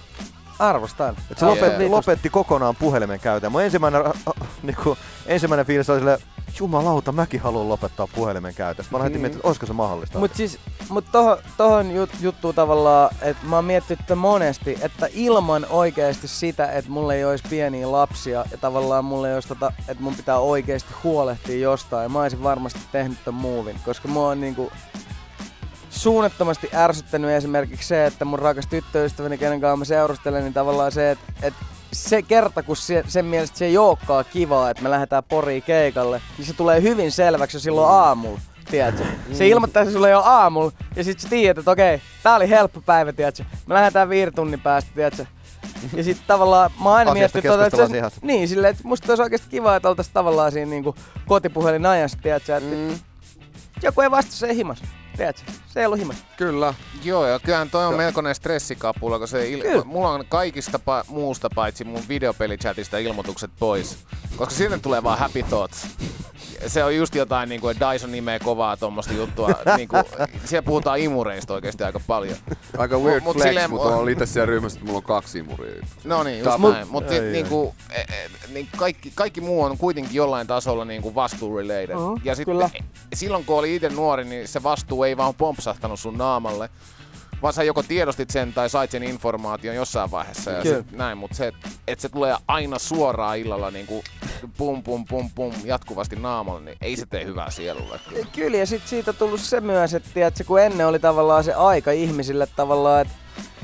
Arvostan. 0.59 1.17
Et 1.31 1.39
se 1.39 1.47
Yeah. 1.47 1.91
lopetti, 1.91 2.31
kokonaan 2.31 2.77
puhelimen 2.77 3.21
käytön. 3.21 3.53
Mun 3.53 3.63
ensimmäinen, 3.63 4.07
äh, 4.07 4.07
äh, 4.07 4.49
niinku, 4.63 4.99
ensimmäinen 5.27 5.67
fiilis 5.67 5.91
oli 5.91 5.99
silleen, 5.99 6.19
jumalauta, 6.59 7.13
mäkin 7.13 7.41
haluan 7.41 7.69
lopettaa 7.69 8.07
puhelimen 8.07 8.55
käytön. 8.55 8.85
Mä 8.91 8.99
lähdin 8.99 9.13
Mm. 9.13 9.21
miettimään, 9.21 9.39
että 9.39 9.49
olisiko 9.49 9.67
se 9.67 9.73
mahdollista. 9.73 10.19
Mut 10.19 10.35
siis, 10.35 10.59
mut 10.89 11.05
tohon, 11.13 11.39
tohon 11.57 11.91
jut, 11.91 12.11
juttuun 12.21 12.55
tavallaan, 12.55 13.11
että 13.23 13.47
mä 13.47 13.57
oon 13.57 13.65
miettinyt 13.65 14.03
monesti, 14.17 14.79
että 14.83 15.09
ilman 15.13 15.67
oikeasti 15.71 16.29
sitä, 16.29 16.73
että 16.73 16.91
mulla 16.91 17.15
ei 17.15 17.25
olisi 17.25 17.45
pieniä 17.51 17.93
lapsia 17.93 18.45
ja 18.51 18.59
tavallaan 18.59 19.05
mulla 19.05 19.29
ei 19.29 19.35
olisi 19.35 19.49
tota, 19.49 19.73
että 19.89 20.03
mun 20.03 20.15
pitää 20.15 20.39
oikeasti 20.39 20.95
huolehtia 21.05 21.59
jostain, 21.59 22.13
mä 22.13 22.23
olisin 22.23 22.43
varmasti 22.43 22.81
tehnyt 22.93 23.19
tämän 23.25 23.41
muuvin, 23.41 23.77
koska 23.85 24.09
mua 24.09 24.29
on 24.29 24.41
niinku 24.41 24.73
suunnattomasti 25.91 26.71
ärsyttänyt 26.75 27.31
esimerkiksi 27.31 27.89
se, 27.89 28.07
että 28.07 28.25
mun 28.25 28.39
rakas 28.39 28.67
tyttöystäväni, 28.67 29.39
kenen 29.39 29.61
kanssa 29.61 29.77
mä 29.77 29.85
seurustelen, 29.85 30.43
niin 30.45 30.55
tavallaan 30.55 30.93
se, 30.93 31.11
että, 31.11 31.33
että 31.43 31.65
se 31.93 32.23
kerta, 32.23 32.63
kun 32.63 32.77
se, 32.77 33.05
sen 33.09 33.25
mielestä 33.25 33.59
se 33.59 33.65
ei 33.65 33.79
olekaan 33.79 34.25
kivaa, 34.33 34.71
että 34.71 34.83
me 34.83 34.91
lähdetään 34.91 35.23
Poriin 35.29 35.63
keikalle, 35.63 36.23
niin 36.39 36.47
se 36.47 36.53
tulee 36.53 36.83
hyvin 36.83 37.13
selväksi 37.13 37.57
jo 37.57 37.61
silloin 37.61 37.93
aamulla. 37.93 38.41
Tiedätkö? 38.71 39.05
Se 39.33 39.49
ilmoittaa 39.49 39.85
se 39.85 39.93
sulle 39.93 40.11
jo 40.11 40.21
aamulla 40.21 40.73
ja 40.97 41.05
sit 41.05 41.21
sä 41.21 41.29
tiedät, 41.29 41.59
että 41.59 41.71
okei, 41.71 42.01
tää 42.23 42.37
oli 42.37 42.49
helppo 42.49 42.81
päivä, 42.81 43.13
tiedätkö? 43.13 43.45
Me 43.67 43.75
lähdetään 43.75 44.09
viiden 44.09 44.35
tunnin 44.35 44.61
päästä, 44.61 44.91
tiedätkö? 44.95 45.27
Ja 45.95 46.05
sitten 46.05 46.27
tavallaan 46.27 46.71
mä 46.83 46.89
oon 46.89 46.99
aina 46.99 47.13
miettinyt, 47.13 47.47
tota, 47.47 47.67
että 47.67 47.77
se, 47.77 47.87
siihen. 47.87 48.11
niin, 48.23 48.49
silleen, 48.49 48.71
että 48.71 48.83
musta 48.89 49.13
olisi 49.13 49.23
oikeasti 49.23 49.49
kiva, 49.51 49.77
että 49.77 49.89
oltaisiin 49.89 50.15
tavallaan 50.15 50.53
siinä 50.53 50.71
niinku 50.71 50.95
kotipuhelin 51.27 51.87
ajassa, 51.87 52.19
tiedätkö, 52.23 52.57
että 52.57 52.71
Mm, 52.71 52.99
joku 53.83 54.01
ei 54.01 54.11
vasta, 54.11 54.33
se 54.33 54.55
himas. 54.55 54.83
Tiedätkö? 55.23 55.53
Se 55.67 55.81
ei 55.81 55.87
ollut 55.87 55.99
himas. 55.99 56.17
kyllä. 56.37 56.75
Joo, 57.05 57.27
ja 57.27 57.39
kyllähän 57.41 57.71
toi 57.71 57.87
on 57.87 57.95
melkoinen 57.97 58.35
stressikapula, 58.35 59.19
kun 59.19 59.29
se 59.29 59.51
il- 59.51 59.63
Kyllä. 59.63 59.85
mulla 59.85 60.11
on 60.11 60.25
kaikista 60.29 60.79
pa- 60.79 61.11
muusta 61.13 61.49
paitsi 61.55 61.85
mun 61.85 62.03
videopelichatista 62.09 62.99
ilmoitukset 62.99 63.51
pois. 63.59 63.99
Koska 64.37 64.55
sinne 64.55 64.79
tulee 64.79 65.03
vaan 65.03 65.19
happy 65.19 65.43
thoughts. 65.43 65.87
Se 66.67 66.85
on 66.85 66.97
just 66.97 67.15
jotain, 67.15 67.49
niin 67.49 67.61
kuin 67.61 67.77
Dyson 67.81 68.13
nimeä 68.13 68.39
kovaa 68.39 68.77
tuommoista 68.77 69.13
juttua. 69.13 69.49
niin 69.77 69.89
kuin, 69.89 70.05
siellä 70.45 70.63
puhutaan 70.63 70.99
imureista 70.99 71.55
oikeasti 71.55 71.85
aika 71.85 72.01
paljon. 72.07 72.37
Aika 72.79 72.99
weird 72.99 73.23
Mut 73.25 73.37
flex, 73.37 73.47
silleen- 73.49 73.71
mutta 73.71 73.89
on 73.97 74.09
itse 74.11 74.27
siellä 74.27 74.47
ryhmässä, 74.47 74.77
että 74.77 74.87
mulla 74.87 74.97
on 74.97 75.03
kaksi 75.03 75.39
imuria. 75.39 75.87
No 76.05 76.23
niin, 76.23 76.39
just 76.39 76.51
Tää- 76.61 76.71
näin. 76.71 76.89
Mutta 76.89 77.13
niin 77.13 77.47
kuin, 77.47 77.73
e, 77.91 78.01
e, 78.01 78.29
niin 78.53 78.69
kaikki, 78.77 79.13
kaikki 79.15 79.41
muu 79.41 79.63
on 79.63 79.79
kuitenkin 79.79 80.15
jollain 80.15 80.47
tasolla 80.47 80.85
niin 80.85 81.03
kuin 81.03 81.15
vastuu-related. 81.15 81.95
Mhm, 81.95 82.15
ja 82.25 82.35
sitten 82.35 82.55
kyllä. 82.55 82.71
silloin 83.15 83.45
kun 83.45 83.59
oli 83.59 83.75
itse 83.77 83.89
nuori, 83.89 84.25
niin 84.25 84.49
se 84.49 84.63
vastuu 84.63 85.05
ei 85.05 85.12
vaan 85.17 85.35
pompsahtanut 85.35 86.01
sun 86.01 86.19
naamalle. 86.19 86.71
Vaan 87.43 87.55
sä 87.55 87.63
joko 87.63 87.83
tiedostit 87.83 88.31
sen 88.31 88.53
tai 88.53 88.71
sait 88.71 88.91
sen 88.91 89.03
informaation 89.03 89.77
jossain 89.77 90.11
vaiheessa 90.11 90.51
ja 90.51 90.63
Kyllä. 90.63 90.77
sit 90.77 90.93
näin, 90.93 91.19
mutta 91.19 91.37
se, 91.37 91.47
että 91.47 91.69
et 91.89 92.01
se 92.01 92.09
tulee 92.09 92.37
aina 92.49 92.79
suoraan 92.79 93.39
illalla 93.39 93.71
niin 93.71 93.87
kuin 93.87 94.03
pum 94.57 94.83
pum 94.83 95.05
pum 95.05 95.31
pum 95.35 95.53
jatkuvasti 95.65 96.17
naamalle, 96.17 96.61
niin 96.61 96.77
ei 96.81 96.97
se 96.97 97.07
tee 97.07 97.25
hyvää 97.25 97.51
sielulle. 97.51 98.01
Kyllä. 98.09 98.27
Kyllä, 98.33 98.57
ja 98.57 98.67
sitten 98.67 98.89
siitä 98.89 99.13
tullut 99.13 99.41
se 99.41 99.61
myös, 99.61 99.95
että 99.95 100.09
tiedätkö, 100.15 100.45
kun 100.45 100.61
ennen 100.61 100.87
oli 100.87 100.99
tavallaan 100.99 101.45
se 101.45 101.55
aika 101.55 101.91
ihmisille 101.91 102.47
tavallaan, 102.57 103.01
että 103.01 103.15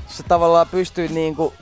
se 0.06 0.22
tavallaan 0.22 0.66
pystyy 0.70 1.08
niinku 1.08 1.54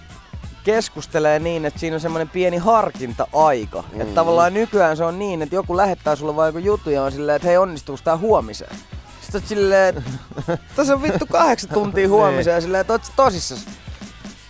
keskustelemaan 0.66 1.44
niin, 1.44 1.64
että 1.64 1.80
siinä 1.80 1.94
on 1.94 2.00
semmoinen 2.00 2.28
pieni 2.28 2.56
harkinta-aika. 2.56 3.84
Mm. 3.92 4.00
Että 4.00 4.14
tavallaan 4.14 4.54
nykyään 4.54 4.96
se 4.96 5.04
on 5.04 5.18
niin, 5.18 5.42
että 5.42 5.54
joku 5.54 5.76
lähettää 5.76 6.16
sulle 6.16 6.36
vaan 6.36 6.48
joku 6.48 6.58
juttu 6.58 6.90
ja 6.90 7.02
on 7.02 7.12
silleen, 7.12 7.36
että 7.36 7.48
hei 7.48 7.56
onnistuuko 7.56 8.00
tää 8.04 8.16
huomiseen? 8.16 8.76
Sitten 9.26 9.40
oot 9.40 9.48
silleen, 9.48 10.04
tässä 10.76 10.92
on 10.94 11.02
vittu 11.02 11.26
kahdeksan 11.26 11.70
tuntia 11.70 12.08
huomiseen 12.08 12.54
ja 12.54 12.60
silleen, 12.60 12.80
että 12.80 12.92
oot 12.92 13.04
sä 13.04 13.12
tosissas. 13.16 13.66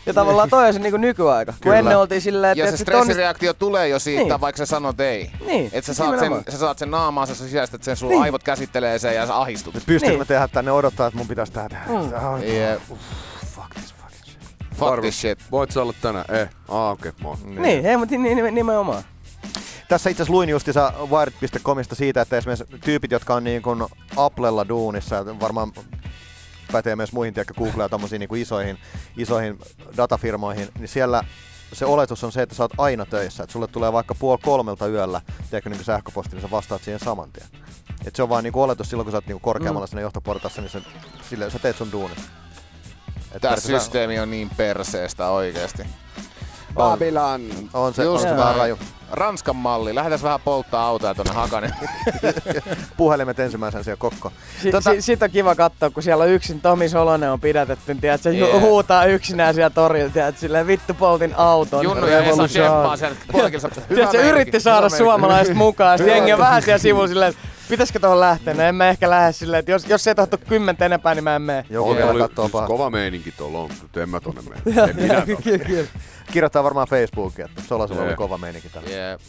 Ja 0.06 0.14
tavallaan 0.14 0.50
toi 0.50 0.66
on 0.66 0.72
se 0.72 0.78
niinku 0.78 0.96
nykyaika. 0.96 1.52
Kun 1.52 1.60
Kyllä. 1.60 1.78
ennen 1.78 1.98
oltiin 1.98 2.20
silleen, 2.20 2.52
että 2.52 2.64
Ja 2.64 2.70
se 2.70 2.76
stressireaktio 2.76 3.54
tulee 3.54 3.88
jo 3.88 3.98
siitä, 3.98 4.22
Niin. 4.24 4.40
vaikka 4.40 4.58
sä 4.58 4.66
sanot 4.66 5.00
ei. 5.00 5.30
Niin, 5.46 5.70
Että 5.72 5.86
sä, 5.86 5.94
saat 5.94 6.18
sen, 6.18 6.32
sä 6.48 6.58
saat 6.58 6.78
sen 6.78 6.90
naamaan, 6.90 7.26
sä 7.26 7.34
sisäistät 7.34 7.82
sen, 7.82 7.96
sun 7.96 8.08
Niin. 8.08 8.22
aivot 8.22 8.42
käsittelee 8.42 8.98
sen 8.98 9.14
ja 9.14 9.26
sä 9.26 9.36
ahdistut. 9.40 9.74
Pystyykö 9.74 10.06
Niin. 10.06 10.18
mä 10.18 10.24
tehdä 10.24 10.48
tänne 10.48 10.72
odottaa, 10.72 11.06
että 11.06 11.18
mun 11.18 11.28
pitäisi 11.28 11.52
tää 11.52 11.68
tehdä? 11.68 11.84
Mm. 11.88 11.94
Ah, 12.26 12.42
Yeah. 12.42 12.80
Fuck 13.54 13.74
this 13.74 13.94
fucking 13.94 14.24
shit. 14.24 14.38
Fuck 14.76 14.92
Arvo, 14.92 15.02
this 15.02 15.20
shit. 15.20 15.38
Voit 15.50 15.70
sä 15.70 15.82
olla 15.82 15.92
tänään? 16.02 16.24
Eh. 16.28 16.48
Ah, 16.68 16.90
okei, 16.90 17.08
okay, 17.08 17.22
moi. 17.22 17.36
Niin, 17.62 17.86
ei, 17.86 17.96
mutta 17.96 18.14
ni- 18.18 18.50
nimenomaan. 18.50 19.02
Tässä 19.88 20.10
itse 20.10 20.22
asiassa 20.22 20.32
luin 20.32 20.48
justissa 20.48 20.92
Wired.comista 21.10 21.94
siitä, 21.94 22.20
että 22.20 22.36
esimerkiksi 22.36 22.78
tyypit, 22.84 23.10
jotka 23.10 23.34
on 23.34 23.44
niin 23.44 23.62
kuin 23.62 23.84
Applella 24.16 24.68
duunissa, 24.68 25.40
varmaan 25.40 25.72
pätee 26.72 26.96
myös 26.96 27.12
muihin, 27.12 27.34
tiedätkö, 27.34 27.54
Google 27.54 27.82
ja 27.82 27.88
tommosiin 27.88 28.20
niin 28.20 28.28
kuin 28.28 28.42
isoihin, 28.42 28.78
isoihin 29.16 29.58
datafirmoihin, 29.96 30.68
niin 30.78 30.88
siellä 30.88 31.24
se 31.72 31.86
oletus 31.86 32.24
on 32.24 32.32
se, 32.32 32.42
että 32.42 32.54
sä 32.54 32.62
oot 32.62 32.72
aina 32.78 33.06
töissä. 33.06 33.42
Että 33.42 33.52
sulle 33.52 33.66
tulee 33.66 33.92
vaikka 33.92 34.14
puoli 34.14 34.40
kolmelta 34.42 34.86
yöllä, 34.86 35.20
tiedätkö, 35.50 35.70
niin 35.70 35.84
sähköposti, 35.84 36.36
niin 36.36 36.42
sä 36.42 36.50
vastaat 36.50 36.82
siihen 36.82 37.00
saman 37.00 37.32
tien. 37.32 37.46
Et 38.06 38.16
se 38.16 38.22
on 38.22 38.28
vaan 38.28 38.44
niin 38.44 38.52
kuin 38.52 38.62
oletus 38.64 38.90
silloin, 38.90 39.04
kun 39.04 39.12
sä 39.12 39.16
oot 39.16 39.26
niin 39.26 39.40
korkeammalla 39.40 39.86
mm. 39.86 39.88
siinä 39.88 40.00
johtoportassa, 40.00 40.62
niin 40.62 40.70
se, 40.70 40.82
sille, 41.28 41.50
sä 41.50 41.58
teet 41.58 41.76
sun 41.76 41.92
duunin. 41.92 42.16
Periaatteessa 43.32 43.78
systeemi 43.80 44.18
on 44.18 44.30
niin 44.30 44.50
perseestä 44.56 45.28
oikeesti. 45.28 45.82
Babylon. 46.76 47.40
On 47.74 47.94
se, 47.94 48.02
Just 48.04 48.24
on 48.24 48.30
se 48.30 48.36
vähän 48.36 48.56
raju. 48.56 48.78
Ranskan 49.12 49.56
malli. 49.56 49.94
Lähdetään 49.94 50.22
vähän 50.22 50.40
polttaa 50.44 50.86
autoja 50.86 51.14
tonne 51.14 51.32
Hakanen. 51.32 51.72
Puhelimet 52.96 53.40
ensimmäisen 53.40 53.84
siellä 53.84 53.96
kokko. 53.96 54.32
Si- 54.62 54.70
Tota- 54.70 54.94
si- 54.94 55.02
sit 55.02 55.22
on 55.22 55.30
kiva 55.30 55.54
katsoa, 55.54 55.90
kun 55.90 56.02
siellä 56.02 56.24
on 56.24 56.30
yksin 56.30 56.60
Tomi 56.60 56.88
Solonen 56.88 57.30
on 57.30 57.40
pidätetty, 57.40 57.92
niin 57.94 58.00
tiedät, 58.00 58.22
se 58.22 58.30
Yeah. 58.30 58.60
huutaa 58.60 59.04
yksinään 59.04 59.54
siellä 59.54 59.70
torilla, 59.70 60.10
tiedät, 60.10 60.38
silleen 60.38 60.66
vittu 60.66 60.94
poltin 60.94 61.34
auton. 61.36 61.84
Junnu 61.84 62.06
ja 62.06 62.18
Esa 62.18 62.48
sieltä 62.48 63.16
puolikilsa. 63.32 63.68
Tiedät, 63.88 64.10
se 64.10 64.28
yritti 64.30 64.60
saada 64.60 64.88
suomalaiset 64.88 65.54
mukaan, 65.56 65.98
sitten 65.98 66.16
jengi 66.16 66.32
on 66.32 66.38
vähän 66.38 66.62
siellä 66.62 66.78
sivulla 66.78 67.08
silleen, 67.08 67.30
että 67.30 67.42
pitäisikö 67.68 67.98
tuohon 68.00 68.20
lähteä? 68.20 68.54
No 68.54 68.62
en 68.62 68.74
mä 68.74 68.88
ehkä 68.88 69.10
lähde 69.10 69.32
silleen, 69.32 69.58
että 69.58 69.70
jos, 69.72 69.86
jos 69.88 70.04
se 70.04 70.10
ei 70.10 70.14
tahto 70.14 70.38
kymmentä 70.48 70.86
enempää, 70.86 71.14
niin 71.14 71.24
mä 71.24 71.36
en 71.36 71.42
mene. 71.42 71.64
Joku 71.70 71.90
On, 71.90 71.96
vielä 71.96 72.10
oli, 72.10 72.20
kattoo 72.20 72.48
pahaa. 72.48 72.66
kova 72.68 72.90
meininki 72.90 73.32
tuolla 73.32 73.58
on, 73.58 73.70
mutta 73.82 74.02
en 74.02 74.08
mä 74.08 74.20
tonne 74.20 74.42
mene. 74.42 74.60
En 74.90 74.96
minä 74.96 75.14
tonne. 75.14 75.88
Kirjoittaa 76.32 76.64
varmaan 76.64 76.88
Facebookiin, 76.88 77.48
että 77.48 77.62
Solasella 77.62 78.02
oli 78.02 78.10
Jee. 78.10 78.16
kova 78.16 78.38
meininki 78.38 78.68
täällä. 78.68 78.90
Yeah. 78.90 79.20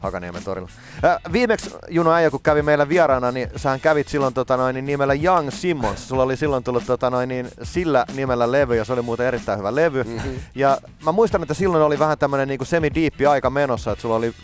Hakaniemen 0.00 0.44
torilla. 0.44 0.68
Äh, 1.04 1.32
viimeksi 1.32 1.70
Juno 1.88 2.12
Äijä, 2.12 2.30
kun 2.30 2.40
kävi 2.42 2.62
meillä 2.62 2.88
vieraana, 2.88 3.32
niin 3.32 3.50
sähän 3.56 3.80
kävit 3.80 4.08
silloin 4.08 4.34
tota 4.34 4.56
noin, 4.56 4.74
niin 4.74 4.86
nimellä 4.86 5.14
Young 5.14 5.50
Simmons. 5.50 6.08
Sulla 6.08 6.22
oli 6.22 6.36
silloin 6.36 6.64
tullut 6.64 6.86
tota 6.86 7.10
noin, 7.10 7.28
niin 7.28 7.48
sillä 7.62 8.04
nimellä 8.14 8.52
levy, 8.52 8.76
ja 8.76 8.84
se 8.84 8.92
oli 8.92 9.02
muuten 9.02 9.26
erittäin 9.26 9.58
hyvä 9.58 9.74
levy. 9.74 10.04
Mm-hmm. 10.04 10.32
Ja 10.54 10.78
mä 11.04 11.12
muistan, 11.12 11.42
että 11.42 11.54
silloin 11.54 11.82
oli 11.82 11.98
vähän 11.98 12.18
tämmönen 12.18 12.48
niin 12.48 12.66
semi-diippi 12.66 13.26
aika 13.26 13.50
menossa, 13.50 13.92
että 13.92 14.02
sulla 14.02 14.16
oli 14.16 14.34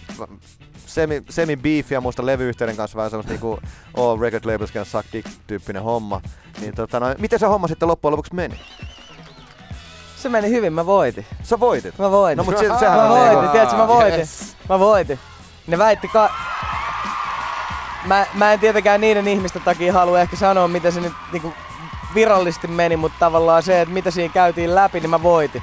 semi, 0.86 1.22
semi-beefia 1.30 2.00
muista 2.00 2.26
levyyhtiöiden 2.26 2.76
kanssa 2.76 2.96
vähän 2.96 3.10
semmoista 3.10 3.32
niinku 3.32 3.58
all 3.96 4.20
record 4.20 4.44
labels 4.44 4.72
can 4.72 4.86
suck 4.86 5.06
dick 5.12 5.28
tyyppinen 5.46 5.82
homma. 5.82 6.20
Niin 6.60 6.74
tota 6.74 7.00
noin, 7.00 7.16
miten 7.18 7.38
se 7.38 7.46
homma 7.46 7.68
sitten 7.68 7.88
loppujen 7.88 8.12
lopuksi 8.12 8.34
meni? 8.34 8.60
Se 10.22 10.28
meni 10.28 10.50
hyvin, 10.50 10.72
mä 10.72 10.86
voitin. 10.86 11.26
Sä 11.42 11.60
voitit. 11.60 11.98
Mä 11.98 12.10
voitin. 12.10 12.36
No 12.36 12.44
mut 12.44 12.58
se, 12.58 12.70
sehän 12.78 12.98
mä 12.98 13.08
voitin, 13.08 13.30
niinku- 13.30 13.52
tiedätkö, 13.52 13.76
mä 13.76 13.88
voitin. 13.88 14.18
Yes. 14.18 14.56
Mä 14.68 14.78
voitin. 14.78 15.18
Ne 15.66 15.78
väitti 15.78 16.08
ka... 16.08 16.30
Mä, 18.06 18.26
mä 18.34 18.52
en 18.52 18.60
tietenkään 18.60 19.00
niiden 19.00 19.28
ihmisten 19.28 19.62
takia 19.62 19.92
halua 19.92 20.20
ehkä 20.20 20.36
sanoa, 20.36 20.68
mitä 20.68 20.90
se 20.90 21.00
nyt 21.00 21.12
niinku 21.32 21.54
virallisesti 22.14 22.66
meni, 22.66 22.96
mutta 22.96 23.16
tavallaan 23.20 23.62
se, 23.62 23.80
että 23.80 23.94
mitä 23.94 24.10
siinä 24.10 24.34
käytiin 24.34 24.74
läpi, 24.74 25.00
niin 25.00 25.10
mä 25.10 25.22
voitin. 25.22 25.62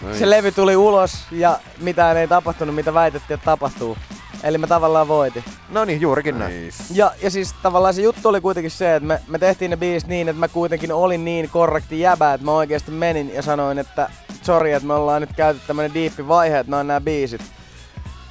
Nice. 0.00 0.18
Se 0.18 0.30
levy 0.30 0.52
tuli 0.52 0.76
ulos 0.76 1.24
ja 1.30 1.58
mitään 1.80 2.16
ei 2.16 2.28
tapahtunut, 2.28 2.74
mitä 2.74 2.94
väitettiin, 2.94 3.34
että 3.34 3.44
tapahtuu. 3.44 3.96
Eli 4.44 4.58
mä 4.58 4.66
tavallaan 4.66 5.08
voitin. 5.08 5.44
No 5.68 5.84
niin, 5.84 6.00
juurikin 6.00 6.38
näin. 6.38 6.64
Nice. 6.64 6.84
Ja, 6.92 7.12
ja 7.22 7.30
siis 7.30 7.54
tavallaan 7.62 7.94
se 7.94 8.02
juttu 8.02 8.28
oli 8.28 8.40
kuitenkin 8.40 8.70
se, 8.70 8.96
että 8.96 9.06
me, 9.06 9.20
me 9.28 9.38
tehtiin 9.38 9.70
ne 9.70 9.76
biisit 9.76 10.08
niin, 10.08 10.28
että 10.28 10.40
mä 10.40 10.48
kuitenkin 10.48 10.92
olin 10.92 11.24
niin 11.24 11.50
korrekti 11.50 12.00
jäbä, 12.00 12.34
että 12.34 12.44
mä 12.44 12.52
oikeasti 12.52 12.90
menin 12.90 13.34
ja 13.34 13.42
sanoin, 13.42 13.78
että 13.78 14.10
sori, 14.42 14.72
että 14.72 14.86
me 14.86 14.94
ollaan 14.94 15.20
nyt 15.20 15.32
käyty 15.36 15.60
tämmönen 15.66 15.94
diippi 15.94 16.28
vaihe, 16.28 16.58
että 16.58 16.70
ne 16.70 16.76
on 16.76 16.86
nämä 16.86 17.00
biisit. 17.00 17.42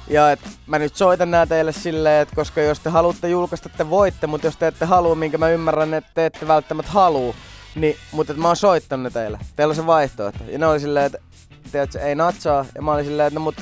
Ja 0.08 0.32
et 0.32 0.40
mä 0.66 0.78
nyt 0.78 0.96
soitan 0.96 1.30
nää 1.30 1.46
teille 1.46 1.72
silleen, 1.72 2.22
että 2.22 2.36
koska 2.36 2.60
jos 2.60 2.80
te 2.80 2.90
haluatte 2.90 3.28
julkaista, 3.28 3.68
te 3.68 3.90
voitte, 3.90 4.26
mutta 4.26 4.46
jos 4.46 4.56
te 4.56 4.66
ette 4.66 4.84
halua, 4.84 5.14
minkä 5.14 5.38
mä 5.38 5.48
ymmärrän, 5.48 5.94
että 5.94 6.10
te 6.14 6.26
ette 6.26 6.48
välttämättä 6.48 6.92
halua, 6.92 7.34
niin, 7.74 7.96
mutta 8.12 8.34
mä 8.34 8.46
oon 8.46 8.56
soittanut 8.56 9.04
ne 9.04 9.10
teille. 9.10 9.38
Teillä 9.56 9.72
on 9.72 9.76
se 9.76 9.86
vaihtoehto. 9.86 10.44
Ja 10.48 10.58
ne 10.58 10.66
oli 10.66 10.80
silleen, 10.80 11.06
että 11.06 11.18
tiedätkö, 11.72 12.00
ei 12.00 12.14
natsaa. 12.14 12.64
Ja 12.74 12.82
mä 12.82 12.92
olin 12.92 13.04
silleen, 13.04 13.26
että 13.26 13.40
no 13.40 13.44
mut, 13.44 13.56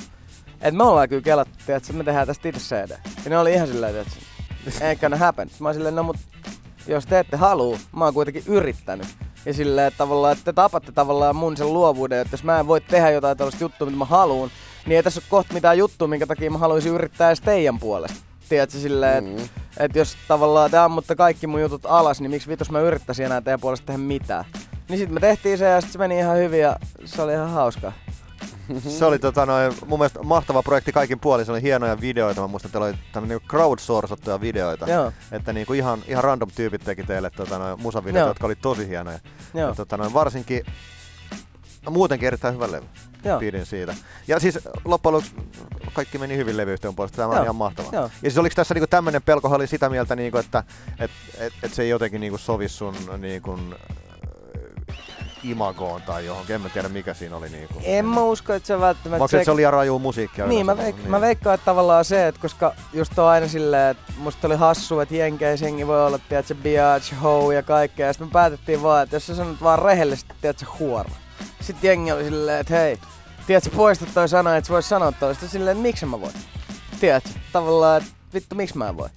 et 0.62 0.74
me 0.74 0.84
ollaan 0.84 1.08
kyllä 1.08 1.22
kelattu, 1.22 1.54
tiedätkö, 1.66 1.92
me 1.92 2.04
tehdään 2.04 2.26
tästä 2.26 2.48
itse 2.48 2.60
CD. 2.60 2.90
Ja 3.24 3.30
ne 3.30 3.38
oli 3.38 3.52
ihan 3.52 3.68
silleen, 3.68 3.92
tiedätkö, 3.92 4.14
ain't 4.94 5.00
gonna 5.00 5.16
happen. 5.16 5.50
Mä 5.60 5.68
olin 5.68 5.76
silleen, 5.76 5.94
no 5.96 6.02
mut 6.02 6.16
jos 6.86 7.06
te 7.06 7.18
ette 7.18 7.36
halua, 7.36 7.78
mä 7.96 8.04
oon 8.04 8.14
kuitenkin 8.14 8.42
yrittänyt. 8.46 9.06
Ja 9.46 9.54
silleen, 9.54 9.86
että 9.86 9.98
tavallaan, 9.98 10.32
että 10.32 10.44
te 10.44 10.52
tapatte 10.52 10.92
tavallaan 10.92 11.36
mun 11.36 11.56
sen 11.56 11.72
luovuuden, 11.72 12.18
että 12.18 12.34
jos 12.34 12.44
mä 12.44 12.60
en 12.60 12.66
voi 12.66 12.80
tehdä 12.80 13.10
jotain 13.10 13.36
tällaista 13.38 13.64
juttua, 13.64 13.86
mitä 13.86 13.98
mä 13.98 14.04
haluan, 14.04 14.50
niin 14.86 14.96
ei 14.96 15.02
tässä 15.02 15.20
ole 15.20 15.26
kohta 15.30 15.54
mitään 15.54 15.78
juttua, 15.78 16.08
minkä 16.08 16.26
takia 16.26 16.50
mä 16.50 16.58
haluaisin 16.58 16.92
yrittää 16.92 17.28
edes 17.28 17.40
teidän 17.40 17.78
puolesta. 17.78 18.16
Tiedätkö 18.48 18.78
silleen, 18.78 19.26
että 19.28 19.42
Mm. 19.42 19.48
et 19.78 19.96
jos 19.96 20.16
tavallaan 20.28 20.70
te 20.70 20.78
ammutte 20.78 21.14
kaikki 21.16 21.46
mun 21.46 21.60
jutut 21.60 21.86
alas, 21.86 22.20
niin 22.20 22.30
miksi 22.30 22.48
vitus 22.48 22.70
mä 22.70 22.80
yrittäisin 22.80 23.26
enää 23.26 23.40
teidän 23.40 23.60
puolesta 23.60 23.86
tehdä 23.86 23.98
mitään. 23.98 24.44
Niin 24.88 24.98
sitten 24.98 25.14
me 25.14 25.20
tehtiin 25.20 25.58
se 25.58 25.64
ja 25.64 25.80
sit 25.80 25.92
se 25.92 25.98
meni 25.98 26.18
ihan 26.18 26.36
hyvin 26.36 26.60
ja 26.60 26.76
se 27.04 27.22
oli 27.22 27.32
ihan 27.32 27.50
hauskaa. 27.50 27.92
Se 28.98 29.04
oli 29.04 29.18
tota, 29.18 29.46
noin, 29.46 29.72
mun 29.86 29.98
mielestä 29.98 30.22
mahtava 30.22 30.62
projekti 30.62 30.92
kaikin 30.92 31.20
puolin. 31.20 31.46
Se 31.46 31.52
oli 31.52 31.62
hienoja 31.62 32.00
videoita. 32.00 32.40
Mä 32.40 32.46
muistan, 32.46 32.68
että 32.68 32.72
teillä 32.78 32.86
oli 32.86 32.98
tämmönen 33.12 33.34
niinku 33.36 33.48
crowdsourcattuja 33.48 34.40
videoita. 34.40 34.90
Joo, 34.90 35.12
Että 35.32 35.52
niinku 35.52 35.72
ihan, 35.72 36.02
ihan 36.06 36.24
random 36.24 36.48
tyypit 36.54 36.84
teki 36.84 37.02
teille 37.04 37.30
tota, 37.30 37.58
noin, 37.58 37.82
musavideoita, 37.82 38.18
Joo. 38.18 38.28
jotka 38.30 38.46
oli 38.46 38.56
tosi 38.56 38.88
hienoja. 38.88 39.18
joo, 39.54 39.68
Ja, 39.68 39.74
tota, 39.74 39.96
noin, 39.96 40.14
varsinkin 40.14 40.62
no, 41.86 41.92
muutenkin 41.92 42.26
erittäin 42.26 42.54
hyvä 42.54 42.72
levy. 42.72 42.86
joo. 43.24 43.38
Pidin 43.38 43.66
siitä. 43.66 43.94
Ja 44.28 44.40
siis 44.40 44.58
loppujen 44.84 45.12
lopuksi 45.12 45.34
kaikki 45.92 46.18
meni 46.18 46.36
hyvin 46.36 46.56
levyyhtiön 46.56 46.94
puolesta. 46.94 47.16
Tämä 47.16 47.28
on 47.38 47.42
ihan 47.42 47.56
mahtavaa. 47.56 47.90
Joo. 47.92 48.02
Ja 48.02 48.10
siis 48.20 48.38
oliko 48.38 48.54
tässä 48.54 48.74
niinku 48.74 48.86
tämmönen 48.86 49.22
pelko, 49.22 49.48
oli 49.48 49.66
sitä 49.66 49.88
mieltä, 49.88 50.16
niinku, 50.16 50.38
että 50.38 50.64
et, 50.98 51.10
et, 51.38 51.52
et 51.62 51.74
se 51.74 51.82
ei 51.82 51.88
jotenkin 51.88 52.20
niinku 52.20 52.38
sovi 52.38 52.68
sun 52.68 52.94
niinku, 53.18 53.58
imagoon 55.42 56.02
tai 56.02 56.26
johonkin. 56.26 56.54
En 56.54 56.60
mä 56.60 56.68
tiedä 56.68 56.88
mikä 56.88 57.14
siinä 57.14 57.36
oli. 57.36 57.48
Niinku. 57.48 57.74
En 57.84 58.04
mä 58.04 58.22
usko, 58.22 58.52
että 58.52 58.66
se 58.66 58.80
välttämättä... 58.80 59.20
Vai 59.20 59.28
se, 59.28 59.44
se 59.44 59.50
oli 59.50 59.56
liian 59.56 59.72
raju 59.72 59.98
musiikkia? 59.98 60.46
Niin, 60.46 60.66
mä, 60.66 60.74
veik- 60.74 61.08
mä 61.08 61.20
veikkaan, 61.20 61.54
että 61.54 61.64
tavallaan 61.64 62.04
se, 62.04 62.28
että 62.28 62.40
koska 62.40 62.74
just 62.92 63.18
on 63.18 63.28
aina 63.28 63.48
silleen, 63.48 63.90
että 63.90 64.12
musta 64.16 64.46
oli 64.46 64.56
hassu, 64.56 65.00
että 65.00 65.14
jenkeissä 65.14 65.66
jengi 65.66 65.86
voi 65.86 66.06
olla, 66.06 66.18
tiedätkö, 66.28 66.54
biatch, 66.54 67.14
hoe 67.22 67.54
ja 67.54 67.62
kaikkea. 67.62 68.06
Ja 68.06 68.12
sitten 68.12 68.28
me 68.28 68.32
päätettiin 68.32 68.82
vaan, 68.82 69.02
että 69.02 69.16
jos 69.16 69.26
sä 69.26 69.34
sanot 69.34 69.62
vaan 69.62 69.78
rehellisesti, 69.78 70.34
tiedätkö, 70.40 70.66
huora. 70.78 71.10
Sitten 71.60 71.88
jengi 71.88 72.12
oli 72.12 72.24
silleen, 72.24 72.60
että 72.60 72.74
hei, 72.74 72.98
tiedätkö, 73.46 73.70
poistat 73.76 74.08
toi 74.14 74.28
sana, 74.28 74.56
että 74.56 74.68
sä 74.68 74.72
vois 74.72 74.88
sanoa 74.88 75.12
toista 75.12 75.48
silleen, 75.48 75.76
että 75.76 75.82
miksi 75.82 76.06
mä 76.06 76.20
voin. 76.20 76.34
Tiedätkö, 77.00 77.30
tavallaan, 77.52 78.02
että 78.02 78.12
vittu, 78.34 78.54
miksi 78.54 78.78
mä 78.78 78.88
en 78.88 78.96
voi. 78.96 79.08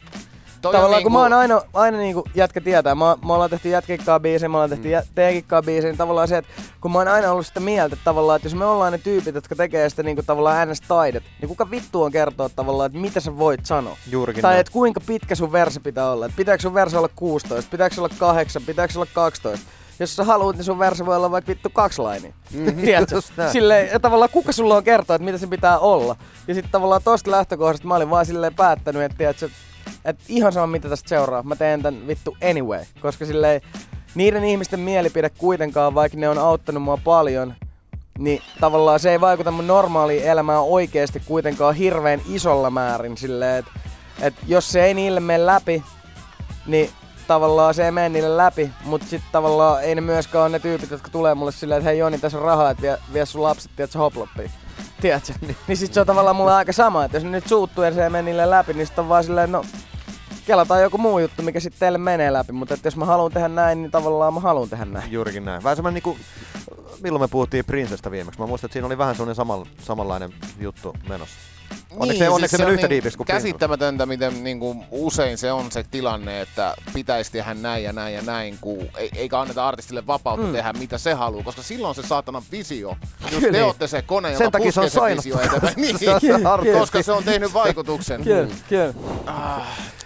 Toi 0.61 0.73
Tavallaan 0.73 0.97
on 0.97 1.03
kun 1.03 1.11
niinku- 1.11 1.17
mä 1.17 1.19
oon 1.19 1.33
aina, 1.33 1.61
aina 1.73 1.97
niinku 1.97 2.23
jätkä 2.35 2.61
tietää, 2.61 2.95
mä, 2.95 3.17
mä 3.25 3.33
ollaan 3.33 3.49
tehty 3.49 3.69
jätkikkaa 3.69 4.19
biisejä, 4.19 4.49
mä 4.49 4.57
ollaan 4.57 4.69
tehty 4.69 4.87
mm. 4.87 5.13
teekikkaa 5.15 5.61
biisejä, 5.61 5.91
niin 5.91 5.97
tavallaan 5.97 6.27
se, 6.27 6.37
että 6.37 6.51
kun 6.81 6.91
mä 6.91 6.97
oon 6.97 7.07
aina 7.07 7.31
ollut 7.31 7.45
sitä 7.45 7.59
mieltä, 7.59 7.93
että 7.93 8.03
tavallaan, 8.05 8.35
että 8.35 8.45
jos 8.45 8.55
me 8.55 8.65
ollaan 8.65 8.91
ne 8.91 8.97
tyypit, 8.97 9.35
jotka 9.35 9.55
tekee 9.55 9.89
sitä 9.89 10.03
niinku 10.03 10.23
tavallaan 10.23 10.69
ns 10.69 10.81
taidet, 10.81 11.23
niin 11.41 11.49
kuka 11.49 11.71
vittu 11.71 12.03
on 12.03 12.11
kertoa 12.11 12.49
tavallaan, 12.49 12.87
että 12.87 12.99
mitä 12.99 13.19
sä 13.19 13.37
voit 13.37 13.65
sanoa? 13.65 13.97
Juurikin 14.11 14.41
Tai 14.41 14.59
että 14.59 14.73
kuinka 14.73 15.01
pitkä 15.07 15.35
sun 15.35 15.51
verse 15.51 15.79
pitää 15.79 16.11
olla, 16.11 16.25
että 16.25 16.37
pitääkö 16.37 16.61
sun 16.61 16.73
verse 16.73 16.97
olla 16.97 17.09
16, 17.15 17.71
pitääkö 17.71 17.95
olla 17.97 18.09
8, 18.17 18.61
pitääkö 18.65 18.93
olla 18.95 19.07
12. 19.13 19.67
Jos 19.99 20.15
sä 20.15 20.23
haluat, 20.23 20.55
niin 20.55 20.65
sun 20.65 20.79
verse 20.79 21.05
voi 21.05 21.15
olla 21.15 21.31
vaikka 21.31 21.49
vittu 21.49 21.69
kaksi 21.73 22.01
lainia. 22.01 22.33
Mm-hmm. 22.53 22.81
Silleen, 23.51 23.89
ja 23.91 23.99
tavallaan 23.99 24.29
kuka 24.29 24.51
sulla 24.51 24.75
on 24.75 24.83
kertoa, 24.83 25.15
että 25.15 25.25
mitä 25.25 25.37
se 25.37 25.47
pitää 25.47 25.79
olla. 25.79 26.15
Ja 26.47 26.53
sitten 26.53 26.71
tavallaan 26.71 27.01
tosta 27.03 27.31
lähtökohdasta 27.31 27.87
mä 27.87 27.95
olin 27.95 28.09
vaan 28.09 28.25
silleen 28.25 28.55
päättänyt, 28.55 29.01
että 29.01 29.17
tiedätkö, 29.17 29.49
että 30.05 30.23
ihan 30.27 30.51
sama 30.51 30.67
mitä 30.67 30.89
tästä 30.89 31.09
seuraa, 31.09 31.43
mä 31.43 31.55
teen 31.55 31.81
tän 31.81 32.07
vittu 32.07 32.37
anyway. 32.49 32.83
Koska 33.01 33.25
silleen 33.25 33.61
niiden 34.15 34.43
ihmisten 34.43 34.79
mielipide 34.79 35.29
kuitenkaan, 35.29 35.95
vaikka 35.95 36.17
ne 36.17 36.29
on 36.29 36.37
auttanut 36.37 36.83
mua 36.83 36.97
paljon, 37.03 37.53
niin 38.17 38.41
tavallaan 38.59 38.99
se 38.99 39.11
ei 39.11 39.21
vaikuta 39.21 39.51
mun 39.51 39.67
normaaliin 39.67 40.23
elämään 40.23 40.63
oikeasti 40.63 41.21
kuitenkaan 41.25 41.75
hirveän 41.75 42.21
isolla 42.29 42.69
määrin 42.69 43.17
silleen, 43.17 43.59
että 43.59 43.71
et 44.21 44.33
jos 44.47 44.71
se 44.71 44.85
ei 44.85 44.93
niille 44.93 45.19
mene 45.19 45.45
läpi, 45.45 45.83
niin 46.65 46.89
tavallaan 47.27 47.73
se 47.73 47.85
ei 47.85 47.91
mene 47.91 48.09
niille 48.09 48.37
läpi, 48.37 48.71
mutta 48.85 49.07
sitten 49.07 49.31
tavallaan 49.31 49.83
ei 49.83 49.95
ne 49.95 50.01
myöskään 50.01 50.41
ole 50.41 50.49
ne 50.49 50.59
tyypit, 50.59 50.91
jotka 50.91 51.09
tulee 51.09 51.35
mulle 51.35 51.51
silleen, 51.51 51.77
että 51.77 51.89
hei 51.89 51.97
Joni, 51.99 52.17
tässä 52.17 52.37
on 52.37 52.43
rahaa, 52.43 52.69
että 52.69 52.81
vie, 52.81 52.97
vie 53.13 53.25
sun 53.25 53.43
lapset, 53.43 53.71
tiedätkö, 53.75 53.99
hoploppiin. 53.99 54.51
Tiedätkö? 55.01 55.33
niin 55.67 55.77
sit 55.77 55.93
se 55.93 55.99
on 55.99 56.07
tavallaan 56.07 56.35
mulle 56.35 56.53
aika 56.53 56.73
sama, 56.73 57.05
että 57.05 57.17
jos 57.17 57.23
nyt 57.23 57.47
suuttuu 57.47 57.83
ja 57.83 57.93
se 57.93 58.03
ei 58.03 58.09
mene 58.09 58.21
niille 58.21 58.49
läpi, 58.49 58.73
niin 58.73 58.87
sit 58.87 58.99
on 58.99 59.09
vaan 59.09 59.23
silleen, 59.23 59.51
no 59.51 59.65
kelataan 60.45 60.81
joku 60.81 60.97
muu 60.97 61.19
juttu, 61.19 61.41
mikä 61.41 61.59
sitten 61.59 61.79
teille 61.79 61.97
menee 61.97 62.33
läpi, 62.33 62.51
mutta 62.51 62.77
jos 62.83 62.97
mä 62.97 63.05
haluan 63.05 63.31
tehdä 63.31 63.47
näin, 63.47 63.81
niin 63.81 63.91
tavallaan 63.91 64.33
mä 64.33 64.39
haluan 64.39 64.69
tehdä 64.69 64.85
näin. 64.85 65.11
Juurikin 65.11 65.45
näin. 65.45 65.63
Vähän 65.63 65.75
semmoinen 65.75 65.93
niinku, 65.93 66.17
milloin 67.03 67.23
me 67.23 67.27
puhuttiin 67.27 67.65
Princestä 67.65 68.11
viimeksi. 68.11 68.39
Mä 68.39 68.47
muistan, 68.47 68.67
että 68.67 68.73
siinä 68.73 68.85
oli 68.85 68.97
vähän 68.97 69.15
semmoinen 69.15 69.65
samanlainen 69.79 70.33
juttu 70.59 70.95
menossa. 71.09 71.35
Onneksi, 71.97 72.19
se, 72.19 72.29
onneksi 72.29 72.57
se 72.57 72.65
on 72.65 72.71
yhtä 72.73 72.87
niin 72.87 73.03
kuin. 73.17 73.25
Käsittämätöntä, 73.25 74.05
miten 74.05 74.43
niin 74.43 74.59
kuin 74.59 74.83
usein 74.91 75.37
se 75.37 75.51
on 75.51 75.71
se 75.71 75.85
tilanne, 75.91 76.41
että 76.41 76.75
pitäisi 76.93 77.31
tehdä 77.31 77.53
näin 77.53 77.83
ja 77.83 77.93
näin 77.93 78.15
ja 78.15 78.21
näin, 78.21 78.57
kun 78.61 78.87
ei, 78.97 79.09
eikä 79.15 79.39
anneta 79.39 79.67
artistille 79.67 80.07
vapautta 80.07 80.47
mm. 80.47 80.53
tehdä 80.53 80.73
mitä 80.73 80.97
se 80.97 81.13
haluaa, 81.13 81.43
koska 81.43 81.61
silloin 81.61 81.95
se 81.95 82.01
saatana 82.01 82.43
visio. 82.51 82.97
Just 83.31 83.47
te 83.51 83.63
olette 83.63 83.87
se 83.87 84.01
kone, 84.01 84.31
joka 84.31 84.43
Sen 84.43 84.51
takia 84.51 84.71
se 84.71 84.81
on 84.81 84.89
se 84.89 84.99
visio 85.15 85.41
eteenpäin. 85.41 85.73
Niin, 85.81 86.77
koska 86.79 87.03
se 87.03 87.11
on 87.11 87.23
tehnyt 87.23 87.53
vaikutuksen. 87.53 88.23
Kyllä, 88.23 88.47
kyllä. 88.69 88.93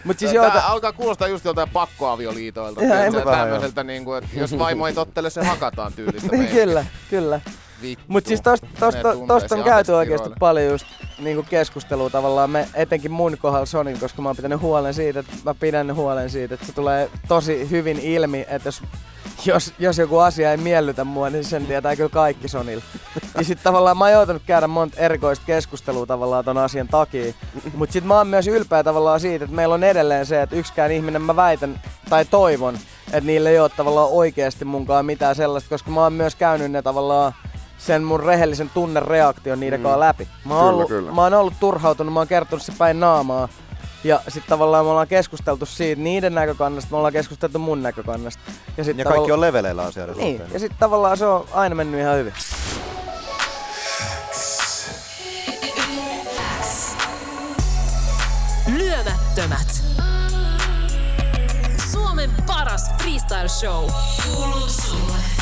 Mut 0.04 0.20
siis 0.20 0.32
ta- 0.32 0.62
alkaa 0.68 0.94
kuulostaa 0.94 1.28
just 1.28 1.46
joltain 1.46 1.70
pakkoavioliitoilta. 1.70 2.82
Ihan 2.82 3.14
tämmöiseltä, 3.24 3.84
niin 3.84 4.06
kuin, 4.06 4.24
että 4.24 4.40
jos 4.40 4.58
vaimo 4.60 4.88
ei 4.88 4.94
tottele, 4.94 5.30
se 5.30 5.44
hakataan 5.44 5.94
tyylistä. 5.94 6.28
niin, 6.32 6.48
kyllä, 6.48 6.86
kyllä. 7.10 7.42
Vittu. 7.82 8.06
Mut 8.08 8.26
siis 8.26 8.42
tosta, 8.42 8.68
tosta, 8.80 9.16
tosta 9.28 9.56
on 9.56 9.64
käyty 9.64 9.92
oikeasti 9.92 10.30
paljon 10.40 10.72
just 10.72 10.86
niinku 11.20 11.44
keskustelua 11.50 12.10
tavallaan, 12.10 12.50
me, 12.50 12.68
etenkin 12.74 13.12
mun 13.12 13.38
kohdalla 13.38 13.66
Sonin, 13.66 14.00
koska 14.00 14.22
mä 14.22 14.30
oon 14.30 14.36
pitänyt 14.36 14.62
huolen 14.62 14.94
siitä, 14.94 15.20
että 15.20 15.34
mä 15.46 15.54
pidän 15.54 15.96
huolen 15.96 16.30
siitä, 16.30 16.54
että 16.54 16.66
se 16.66 16.74
tulee 16.74 17.10
tosi 17.28 17.70
hyvin 17.70 18.00
ilmi, 18.00 18.46
että 18.50 18.68
jos, 18.68 18.82
jos, 19.46 19.74
jos 19.80 19.98
joku 19.98 20.18
asia 20.18 20.52
ei 20.52 20.58
miellytä 20.58 21.04
mua, 21.04 21.30
niin 21.30 21.44
sen 21.44 21.66
tietää 21.66 21.96
kyllä 21.96 22.10
kaikki 22.10 22.48
Sonilla. 22.48 22.84
Ja 23.38 23.44
sit 23.44 23.60
tavallaan 23.64 23.98
mä 23.98 24.04
oon 24.04 24.14
joutunut 24.14 24.42
käydä 24.46 24.68
monta 24.68 25.00
erikoista 25.00 25.46
keskustelua 25.46 26.06
tavallaan 26.06 26.46
ton 26.46 26.58
asian 26.58 26.88
takia. 26.88 27.34
Mut 27.76 27.92
sit 27.92 28.04
mä 28.04 28.18
oon 28.18 28.28
myös 28.28 28.48
ylpeä 28.48 28.84
tavallaan 28.84 29.20
siitä, 29.20 29.46
että 29.46 29.56
meillä 29.56 29.76
on 29.76 29.84
edelleen 29.84 30.26
se, 30.26 30.42
että 30.42 30.56
yksikään 30.56 30.92
ihminen 30.92 31.22
mä 31.22 31.36
väitän 31.36 31.82
tai 32.10 32.26
toivon, 32.26 32.76
että 33.08 33.28
niillä 33.28 33.50
ei 33.50 33.60
ole 33.60 33.70
tavallaan 33.70 34.10
oikeasti 34.12 34.66
munkaan 34.66 35.06
mitään 35.06 35.36
sellaista, 35.36 35.70
koska 35.70 35.92
mä 35.92 36.04
oon 36.04 36.14
myös 36.14 36.36
käynyt 36.36 36.72
ne 36.72 36.82
tavallaan 36.82 37.34
sen 37.78 38.04
mun 38.04 38.20
rehellisen 38.24 38.70
tunnereaktion 38.74 39.60
niiden 39.60 39.82
kanssa 39.84 40.00
läpi. 40.00 40.28
Mä 40.46 40.54
oon, 40.54 40.64
Kyllä, 40.64 40.70
ollut, 40.76 40.88
kyllä. 40.88 41.12
mä 41.12 41.22
oon 41.24 41.34
ollut 41.34 41.54
turhautunut, 41.60 42.14
mä 42.14 42.20
oon 42.20 42.28
kertonut 42.28 42.64
se 42.64 42.74
päin 42.78 43.00
naamaa. 43.00 43.50
Ja 44.04 44.20
sitten 44.28 44.50
tavallaan 44.50 44.86
me 44.86 44.90
ollaan 44.92 45.08
keskusteltu 45.08 45.66
siitä 45.66 46.02
niiden 46.02 46.36
näkökannasta, 46.36 46.92
me 46.92 46.98
ollaan 46.98 47.14
keskusteltu 47.14 47.60
mun 47.60 47.84
näkökannasta. 47.84 48.42
Ja, 48.78 48.84
sit 48.84 48.98
Ja 48.98 49.06
kaikki 49.06 49.32
on 49.32 49.42
leveleillä 49.42 49.82
asioiden 49.84 50.18
Niin, 50.18 50.38
suhteen. 50.38 50.54
ja 50.54 50.60
sitten 50.60 50.80
tavallaan 50.80 51.18
se 51.18 51.26
on 51.26 51.46
aina 51.54 51.76
mennyt 51.76 52.00
ihan 52.02 52.16
hyvin. 52.18 52.34
Lyömättömät. 58.68 59.84
Suomen 61.92 62.32
paras 62.48 62.92
freestyle 63.02 63.48
show. 63.48 63.90
Kuuluu 64.24 64.70
sulle. 64.70 65.35